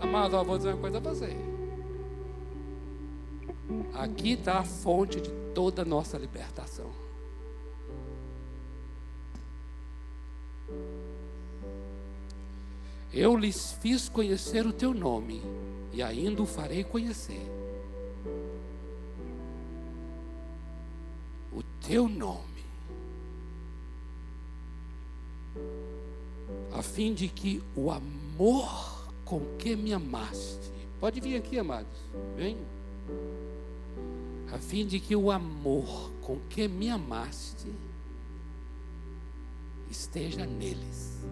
Amado, 0.00 0.34
eu 0.34 0.44
vou 0.44 0.56
dizer 0.56 0.70
uma 0.70 0.80
coisa 0.80 1.00
para 1.00 1.14
você. 1.14 1.36
Aqui 3.94 4.32
está 4.32 4.58
a 4.58 4.64
fonte 4.64 5.20
de 5.20 5.30
toda 5.54 5.82
a 5.82 5.84
nossa 5.84 6.18
libertação. 6.18 7.03
Eu 13.12 13.36
lhes 13.36 13.72
fiz 13.80 14.08
conhecer 14.08 14.66
o 14.66 14.72
teu 14.72 14.92
nome, 14.92 15.40
e 15.92 16.02
ainda 16.02 16.42
o 16.42 16.46
farei 16.46 16.82
conhecer. 16.82 17.40
O 21.52 21.62
teu 21.86 22.08
nome, 22.08 22.64
a 26.72 26.82
fim 26.82 27.14
de 27.14 27.28
que 27.28 27.62
o 27.76 27.90
amor 27.92 29.06
com 29.24 29.40
que 29.58 29.76
me 29.76 29.92
amaste, 29.92 30.72
pode 30.98 31.20
vir 31.20 31.36
aqui, 31.36 31.56
amados, 31.56 32.00
vem. 32.36 32.58
A 34.52 34.58
fim 34.58 34.84
de 34.84 34.98
que 34.98 35.14
o 35.14 35.30
amor 35.30 36.10
com 36.20 36.40
que 36.50 36.66
me 36.66 36.90
amaste 36.90 37.68
esteja 39.94 40.44
neles. 40.44 41.24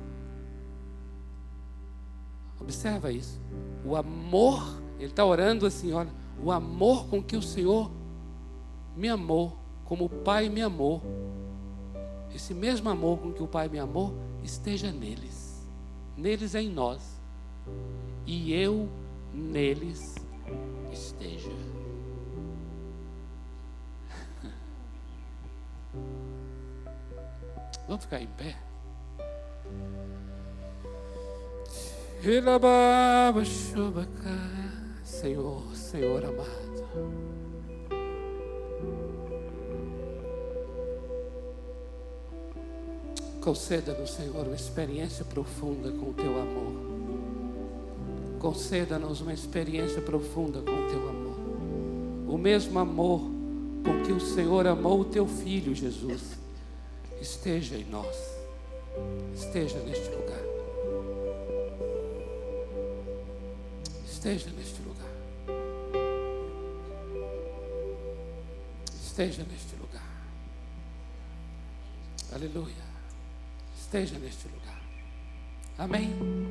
Observa 2.61 3.11
isso. 3.11 3.41
O 3.85 3.97
amor, 3.97 4.81
ele 4.99 5.11
está 5.11 5.25
orando 5.25 5.67
assim: 5.67 5.93
olha, 5.93 6.11
o 6.43 6.51
amor 6.53 7.09
com 7.09 7.23
que 7.23 7.37
o 7.37 7.43
Senhor 7.43 7.91
me 8.97 9.09
amou, 9.09 9.59
como 9.85 10.05
o 10.05 10.09
Pai 10.09 10.49
me 10.49 10.63
amou, 10.63 11.03
esse 12.35 12.55
mesmo 12.55 12.89
amor 12.89 13.19
com 13.19 13.33
que 13.33 13.43
o 13.43 13.49
Pai 13.49 13.69
me 13.69 13.79
amou, 13.79 14.15
esteja 14.43 14.93
neles. 14.93 15.69
Neles 16.17 16.55
é 16.55 16.63
em 16.63 16.71
nós. 16.71 17.21
E 18.25 18.53
eu 18.53 18.89
neles 19.35 20.15
esteja. 20.93 21.72
Vamos 27.87 28.05
ficar 28.05 28.21
em 28.21 28.29
pé? 28.29 28.57
Senhor, 35.03 35.75
Senhor 35.75 36.25
amado. 36.25 36.73
Conceda-nos, 43.41 44.11
Senhor, 44.13 44.47
uma 44.47 44.55
experiência 44.55 45.25
profunda 45.25 45.91
com 45.91 46.11
o 46.11 46.15
teu 46.15 46.41
amor. 46.41 46.73
Conceda-nos 48.39 49.21
uma 49.21 49.35
experiência 49.35 50.01
profunda 50.01 50.63
com 50.63 50.71
o 50.71 50.89
teu 50.89 51.09
amor. 51.09 51.37
O 52.29 52.39
mesmo 52.39 52.79
amor 52.79 53.21
com 53.85 54.03
que 54.07 54.13
o 54.13 54.21
Senhor 54.21 54.65
amou 54.69 55.01
o 55.01 55.05
teu 55.05 55.27
filho, 55.27 55.75
Jesus, 55.75 56.39
esteja 57.23 57.77
em 57.77 57.85
nós, 57.85 58.17
esteja 59.35 59.79
neste 59.79 60.09
lugar. 60.11 60.43
Esteja 64.05 64.51
neste 64.51 64.83
lugar. 64.83 65.09
Esteja 69.01 69.45
neste 69.45 69.77
lugar. 69.77 70.27
Aleluia. 72.33 72.93
Esteja 73.79 74.19
neste 74.19 74.49
lugar. 74.49 74.83
Amém. 75.79 76.42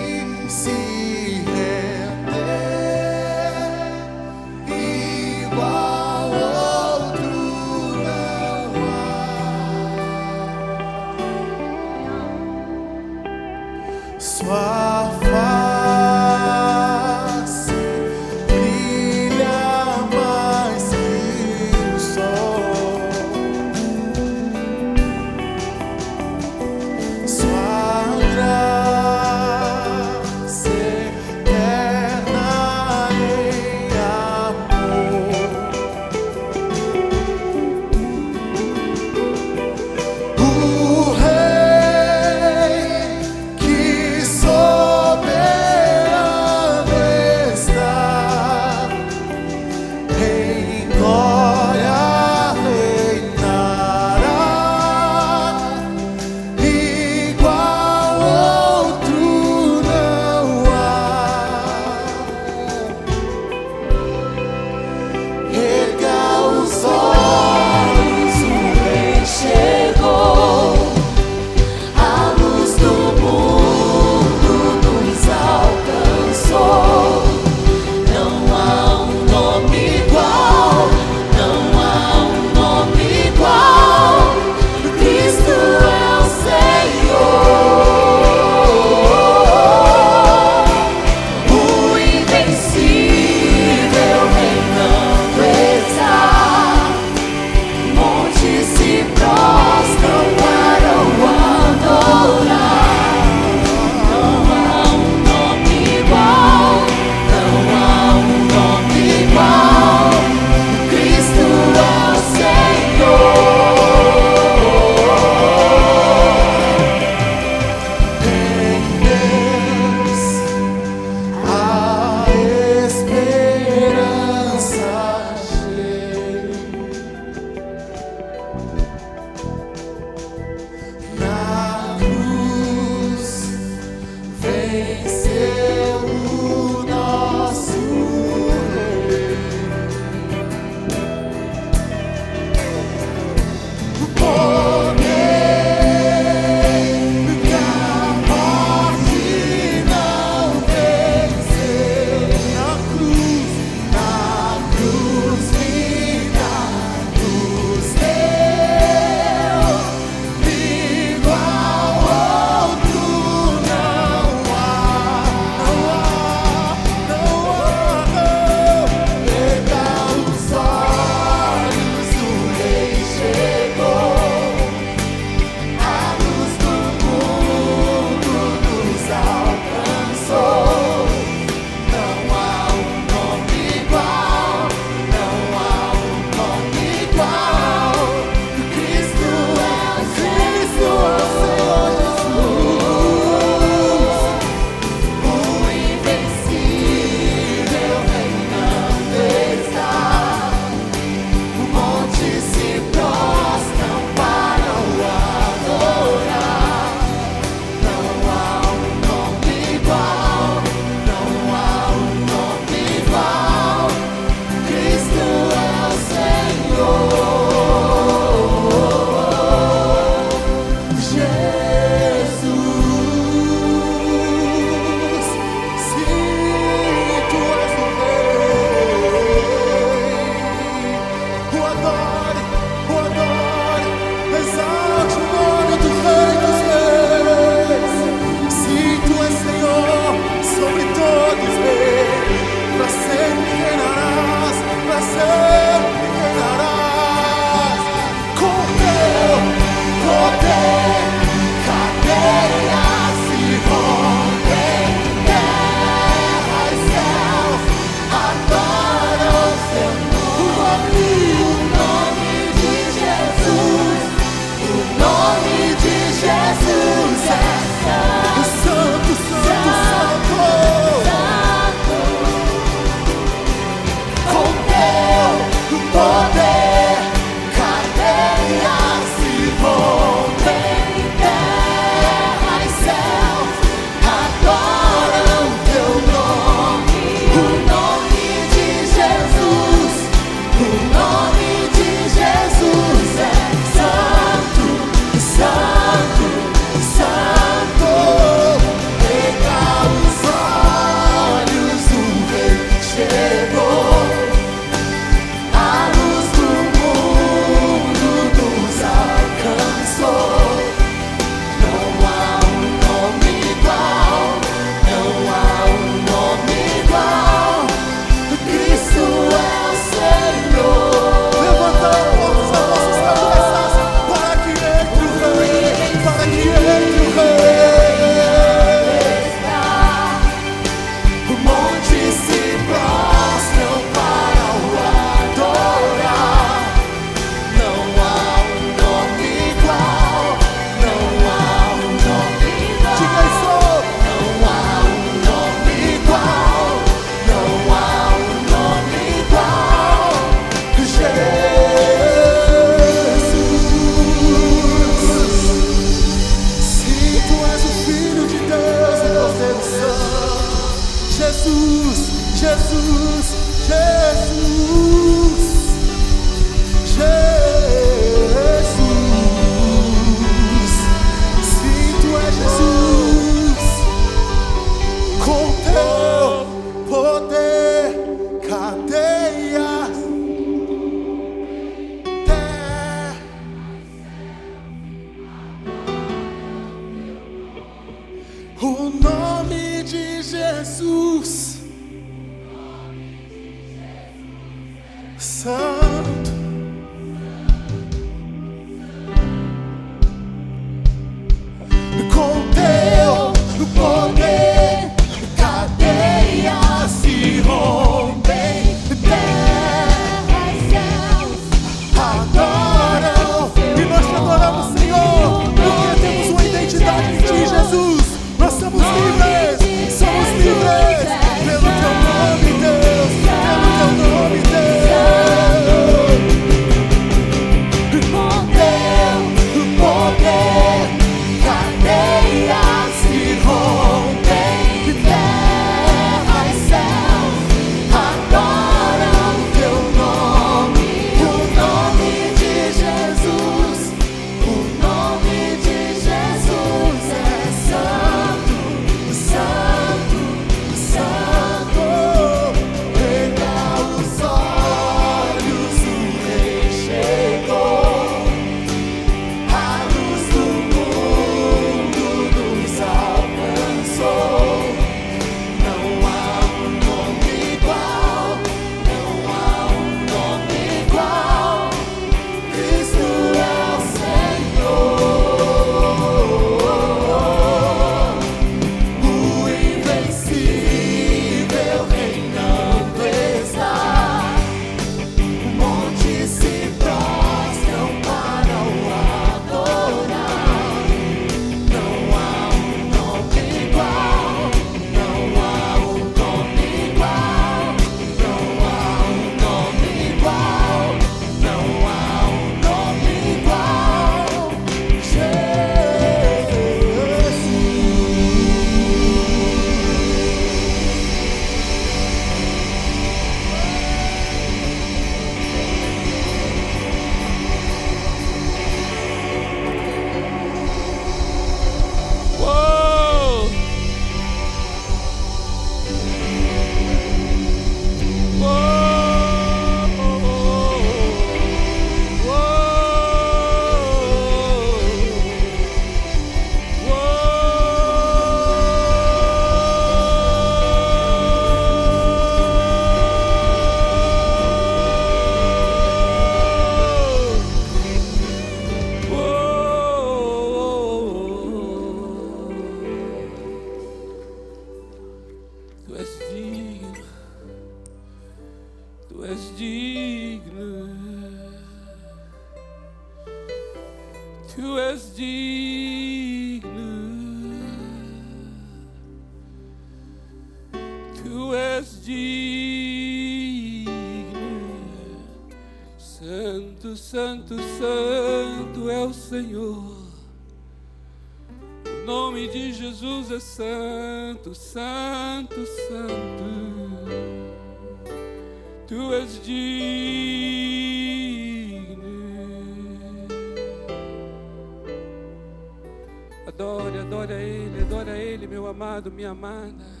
amado, 599.10 599.14
minha 599.14 599.30
amada. 599.30 600.00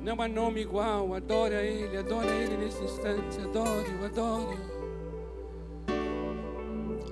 Não 0.00 0.20
há 0.20 0.28
nome 0.28 0.60
igual, 0.60 1.14
Adora 1.14 1.58
a 1.58 1.62
Ele, 1.62 1.96
adora 1.96 2.30
a 2.30 2.34
Ele 2.34 2.56
nesse 2.56 2.82
instante, 2.84 3.40
Adoro, 3.40 4.04
adoro. 4.04 4.78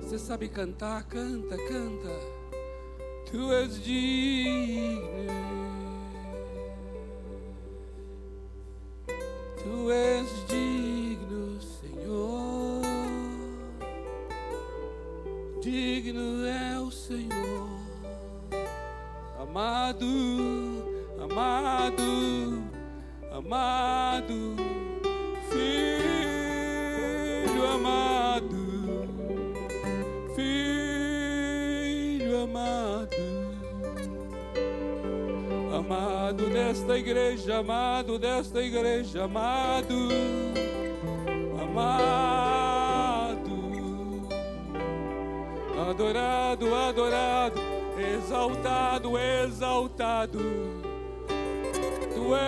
Você 0.01 0.17
sabe 0.17 0.47
cantar? 0.47 1.03
Canta, 1.03 1.57
canta. 1.57 2.37
Tu 3.29 3.51
és 3.51 3.83
digno. 3.83 5.76
desta 38.37 38.61
igreja, 38.61 39.23
amado, 39.23 40.09
amado, 41.59 43.39
adorado, 45.89 46.75
adorado, 46.75 47.59
exaltado, 47.97 49.17
exaltado. 49.17 50.37
Tu 52.13 52.35
és 52.35 52.43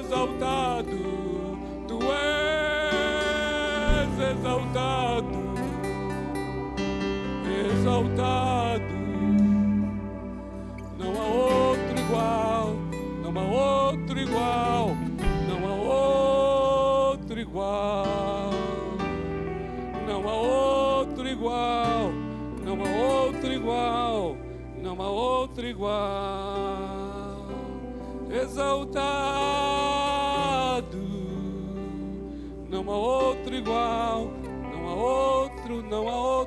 exaltado, 0.00 0.98
tu 1.86 1.98
és 2.02 2.58
exaltado, 4.32 5.38
exaltado. 7.70 8.37
go, 36.04 36.08
oh. 36.08 36.37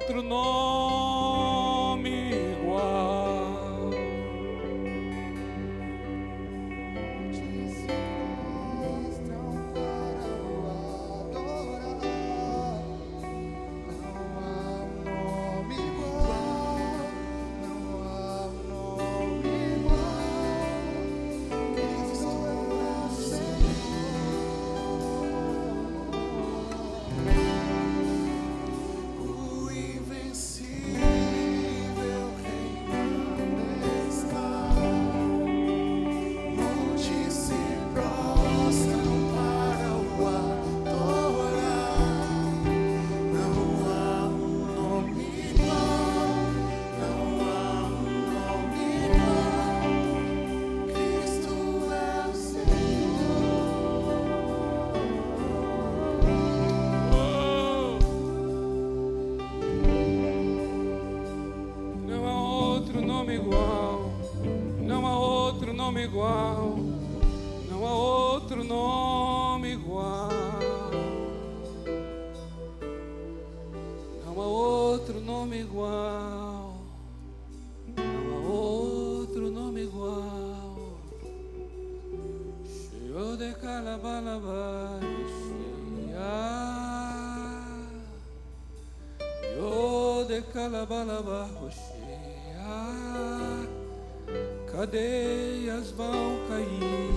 Cadeias 94.72 95.92
vão 95.92 96.40
cair, 96.48 97.14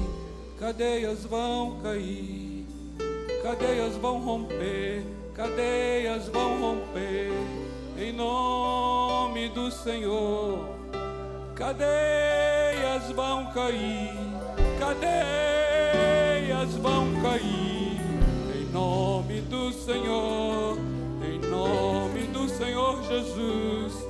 cadeias 0.58 1.24
vão 1.24 1.80
cair, 1.80 2.66
cadeias 3.42 3.96
vão 3.96 4.20
romper, 4.20 5.04
cadeias 5.34 6.28
vão 6.28 6.60
romper, 6.60 7.32
em 7.96 8.12
nome 8.12 9.48
do 9.48 9.70
Senhor. 9.70 10.68
Cadeias 11.54 13.10
vão 13.14 13.46
cair, 13.52 14.12
cadeias 14.78 16.74
vão 16.82 17.06
cair, 17.22 18.00
em 18.54 18.66
nome 18.72 19.40
do 19.42 19.72
Senhor, 19.72 20.76
em 21.22 21.38
nome 21.48 21.93
Jesus, 23.08 24.06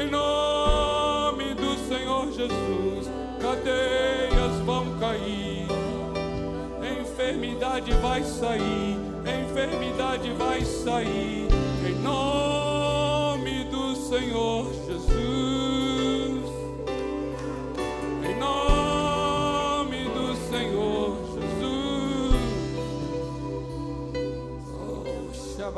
em 0.00 0.08
nome 0.10 1.54
do 1.54 1.76
Senhor 1.88 2.30
Jesus, 2.32 3.10
cadeias 3.40 4.60
vão 4.64 4.98
cair, 4.98 5.66
enfermidade 7.00 7.92
vai 7.94 8.22
sair, 8.22 8.96
enfermidade 9.24 10.30
vai 10.32 10.60
sair, 10.64 11.48
em 11.86 11.94
nome 12.00 13.64
do 13.64 13.96
Senhor 13.96 14.64
Jesus. 14.66 14.77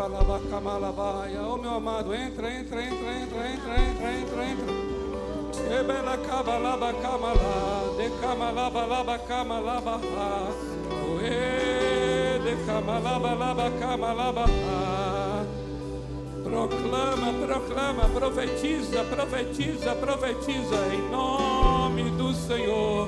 Oh, 0.03 1.59
meu 1.59 1.75
amado, 1.75 2.15
entra, 2.15 2.51
entra, 2.51 2.83
entra, 2.83 3.13
entra, 3.21 3.51
entra, 3.51 3.79
entra, 3.83 4.13
entra, 4.15 4.45
entra. 4.47 4.75
Ebela 5.79 6.17
cabalaba 6.27 6.95
camala, 6.95 7.95
de 7.99 8.09
camalaba 8.19 8.87
laba 8.87 9.19
camalaba, 9.19 10.01
oe 11.07 12.39
de 12.39 12.65
camalaba 12.65 13.35
laba 13.35 13.71
camalaba. 13.79 14.47
Proclama, 16.45 17.47
proclama, 17.47 18.09
profetiza, 18.09 19.05
profetiza, 19.05 19.95
profetiza 19.97 20.95
em 20.95 21.11
nome 21.11 22.05
do 22.13 22.33
Senhor. 22.33 23.07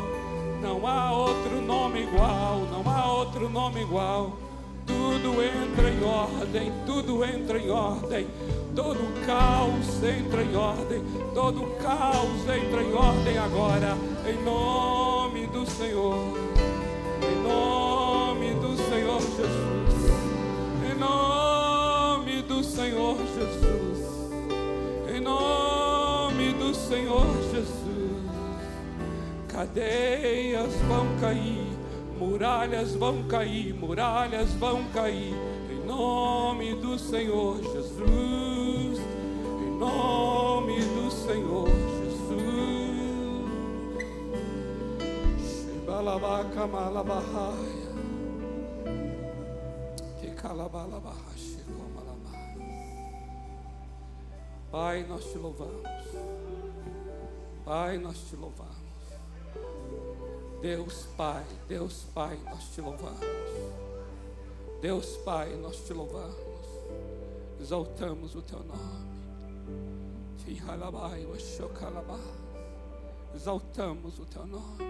Não 0.60 0.86
há 0.86 1.10
outro 1.10 1.62
nome 1.62 2.02
igual, 2.02 2.58
não 2.70 2.92
há 2.92 3.10
outro 3.10 3.48
nome 3.48 3.80
igual. 3.80 4.51
Tudo 4.86 5.42
entra 5.42 5.90
em 5.90 6.04
ordem, 6.04 6.72
tudo 6.86 7.24
entra 7.24 7.58
em 7.58 7.70
ordem. 7.70 8.26
Todo 8.74 9.26
caos 9.26 10.02
entra 10.02 10.42
em 10.42 10.56
ordem, 10.56 11.02
todo 11.34 11.60
caos 11.82 12.40
entra 12.48 12.82
em 12.82 12.92
ordem 12.94 13.38
agora, 13.38 13.96
em 14.26 14.42
nome 14.42 15.46
do 15.48 15.66
Senhor. 15.70 16.16
Em 17.22 17.42
nome 17.42 18.54
do 18.54 18.76
Senhor 18.88 19.20
Jesus. 19.20 20.12
Em 20.90 20.98
nome 20.98 22.42
do 22.42 22.64
Senhor 22.64 23.16
Jesus. 23.18 23.82
Em 25.14 25.20
nome 25.20 26.52
do 26.54 26.74
Senhor 26.74 27.26
Jesus. 27.52 27.82
Cadeias 29.48 30.72
vão 30.88 31.06
cair, 31.20 31.71
muralhas 32.22 32.94
vão 32.94 33.24
cair, 33.24 33.74
muralhas 33.74 34.52
vão 34.54 34.84
cair. 34.90 35.34
Em 35.70 35.84
nome 35.84 36.74
do 36.76 36.96
Senhor 36.98 37.60
Jesus. 37.60 38.98
Em 39.60 39.78
nome 39.78 40.80
do 40.80 41.10
Senhor 41.10 41.68
Jesus. 41.68 42.32
Que. 50.20 50.30
Pai, 54.70 55.04
nós 55.08 55.24
te 55.24 55.38
louvamos. 55.38 55.82
Pai, 57.64 57.98
nós 57.98 58.18
te 58.28 58.36
louvamos. 58.36 58.81
Deus 60.62 61.06
Pai, 61.16 61.44
Deus 61.68 62.04
Pai, 62.14 62.38
nós 62.44 62.64
te 62.72 62.80
louvamos. 62.80 63.20
Deus 64.80 65.16
Pai, 65.18 65.56
nós 65.56 65.76
te 65.84 65.92
louvamos. 65.92 66.36
Exaltamos 67.60 68.36
o 68.36 68.42
teu 68.42 68.60
nome. 68.62 69.12
Exaltamos 73.34 74.18
o 74.18 74.24
teu 74.24 74.46
nome. 74.46 74.84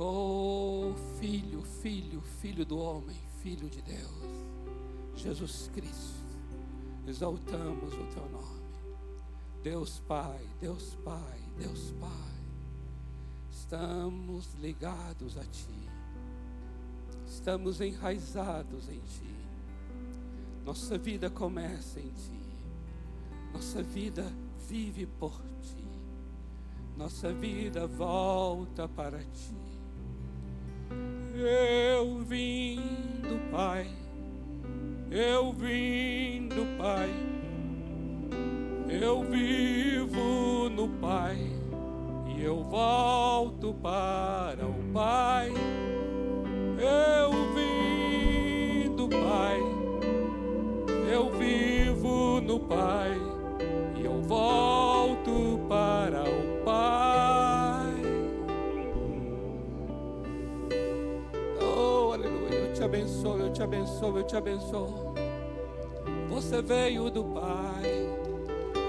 Oh, 0.00 0.94
Filho, 1.18 1.60
Filho, 1.82 2.22
Filho 2.40 2.64
do 2.64 2.78
homem, 2.78 3.20
Filho 3.42 3.68
de 3.68 3.82
Deus, 3.82 4.08
Jesus 5.16 5.68
Cristo, 5.74 6.22
exaltamos 7.06 7.92
o 7.92 8.06
teu 8.14 8.28
nome. 8.30 8.62
Deus 9.60 10.00
Pai, 10.06 10.40
Deus 10.60 10.94
Pai, 11.04 11.42
Deus 11.58 11.92
Pai, 11.98 12.37
estamos 13.58 14.54
ligados 14.60 15.36
a 15.36 15.42
Ti, 15.42 15.90
estamos 17.26 17.80
enraizados 17.80 18.88
em 18.88 19.00
Ti. 19.00 19.36
Nossa 20.64 20.96
vida 20.96 21.28
começa 21.28 21.98
em 21.98 22.08
Ti, 22.08 22.40
nossa 23.52 23.82
vida 23.82 24.24
vive 24.68 25.06
por 25.06 25.32
Ti, 25.60 25.84
nossa 26.96 27.32
vida 27.32 27.86
volta 27.86 28.88
para 28.88 29.18
Ti. 29.18 29.56
Eu 31.34 32.20
vim 32.20 32.76
do 33.22 33.50
Pai, 33.50 33.90
eu 35.10 35.52
vim 35.52 36.48
do 36.48 36.78
Pai, 36.78 37.10
eu 38.88 39.24
vivo 39.24 40.68
no 40.70 40.88
Pai 41.00 41.57
eu 42.42 42.62
volto 42.62 43.74
para 43.74 44.66
o 44.66 44.92
Pai. 44.92 45.52
Eu 46.78 47.32
vim 47.54 48.94
do 48.94 49.08
Pai, 49.08 49.60
eu 51.12 51.30
vivo 51.30 52.40
no 52.40 52.60
Pai, 52.60 53.18
e 53.96 54.04
eu 54.04 54.22
volto 54.22 55.60
para 55.68 56.22
o 56.22 56.64
Pai. 56.64 57.94
Oh, 61.60 62.12
aleluia, 62.12 62.54
eu 62.54 62.72
te 62.72 62.82
abençoo, 62.84 63.38
eu 63.38 63.52
te 63.52 63.62
abençoo, 63.62 64.16
eu 64.16 64.22
te 64.24 64.36
abençoo. 64.36 65.14
Você 66.28 66.62
veio 66.62 67.10
do 67.10 67.24
Pai, 67.24 68.06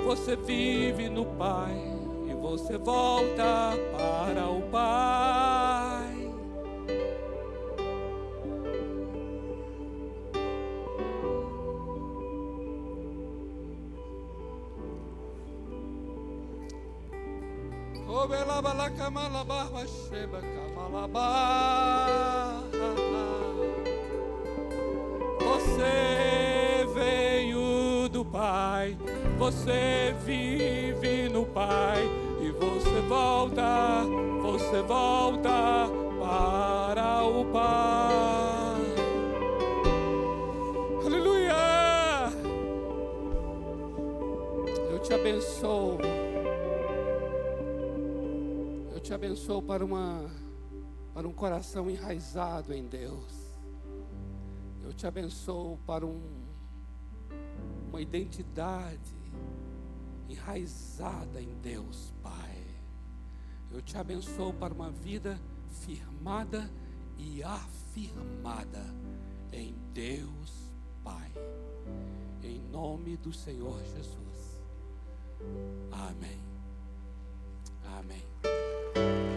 você 0.06 0.36
vive 0.36 1.10
no 1.10 1.26
Pai 1.26 1.99
você 2.40 2.78
volta 2.78 3.74
para 3.92 4.48
o 4.48 4.62
Pai. 4.72 6.00
Obelabala 18.08 18.90
kamalaba 18.92 19.86
sheba 19.88 20.42
kamalaba. 20.42 21.20
Você 25.42 26.88
veio 26.94 28.10
do 28.10 28.24
Pai, 28.24 28.98
você 29.38 30.16
vive 30.26 31.30
no 31.30 31.46
Pai 31.46 32.29
volta, 33.10 34.06
você 34.40 34.84
volta 34.84 35.90
para 36.20 37.24
o 37.24 37.44
Pai. 37.52 38.82
Aleluia! 41.04 42.30
Eu 44.92 45.00
te 45.00 45.12
abençoo. 45.12 45.98
Eu 48.94 49.00
te 49.00 49.12
abençoo 49.12 49.64
para 49.64 49.84
uma 49.84 50.30
para 51.12 51.28
um 51.28 51.34
coração 51.34 51.90
enraizado 51.90 52.72
em 52.72 52.86
Deus. 52.86 53.58
Eu 54.84 54.94
te 54.94 55.08
abençoo 55.08 55.80
para 55.84 56.06
um, 56.06 56.22
uma 57.90 58.00
identidade 58.00 59.18
enraizada 60.30 61.42
em 61.42 61.56
Deus, 61.60 62.14
Pai. 62.22 62.49
Eu 63.72 63.82
te 63.82 63.98
abençoo 63.98 64.54
para 64.54 64.74
uma 64.74 64.90
vida 64.90 65.40
firmada 65.86 66.70
e 67.18 67.44
afirmada 67.44 68.84
em 69.52 69.76
Deus, 69.94 70.74
Pai. 71.04 71.32
Em 72.42 72.62
nome 72.72 73.18
do 73.18 73.32
Senhor 73.32 73.80
Jesus. 73.84 74.62
Amém. 75.92 76.40
Amém. 77.86 79.29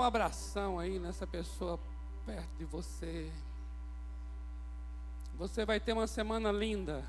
Um 0.00 0.02
abração 0.02 0.78
aí 0.78 0.98
nessa 0.98 1.26
pessoa 1.26 1.78
perto 2.24 2.56
de 2.56 2.64
você. 2.64 3.30
Você 5.36 5.64
vai 5.66 5.78
ter 5.78 5.92
uma 5.92 6.06
semana 6.06 6.50
linda. 6.50 7.04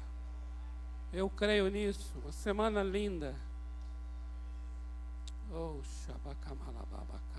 Eu 1.14 1.30
creio 1.30 1.70
nisso. 1.70 2.14
Uma 2.22 2.34
semana 2.34 2.84
linda. 2.84 3.34
Oh, 5.54 5.80
shabakamalababakamalabá. 6.06 7.31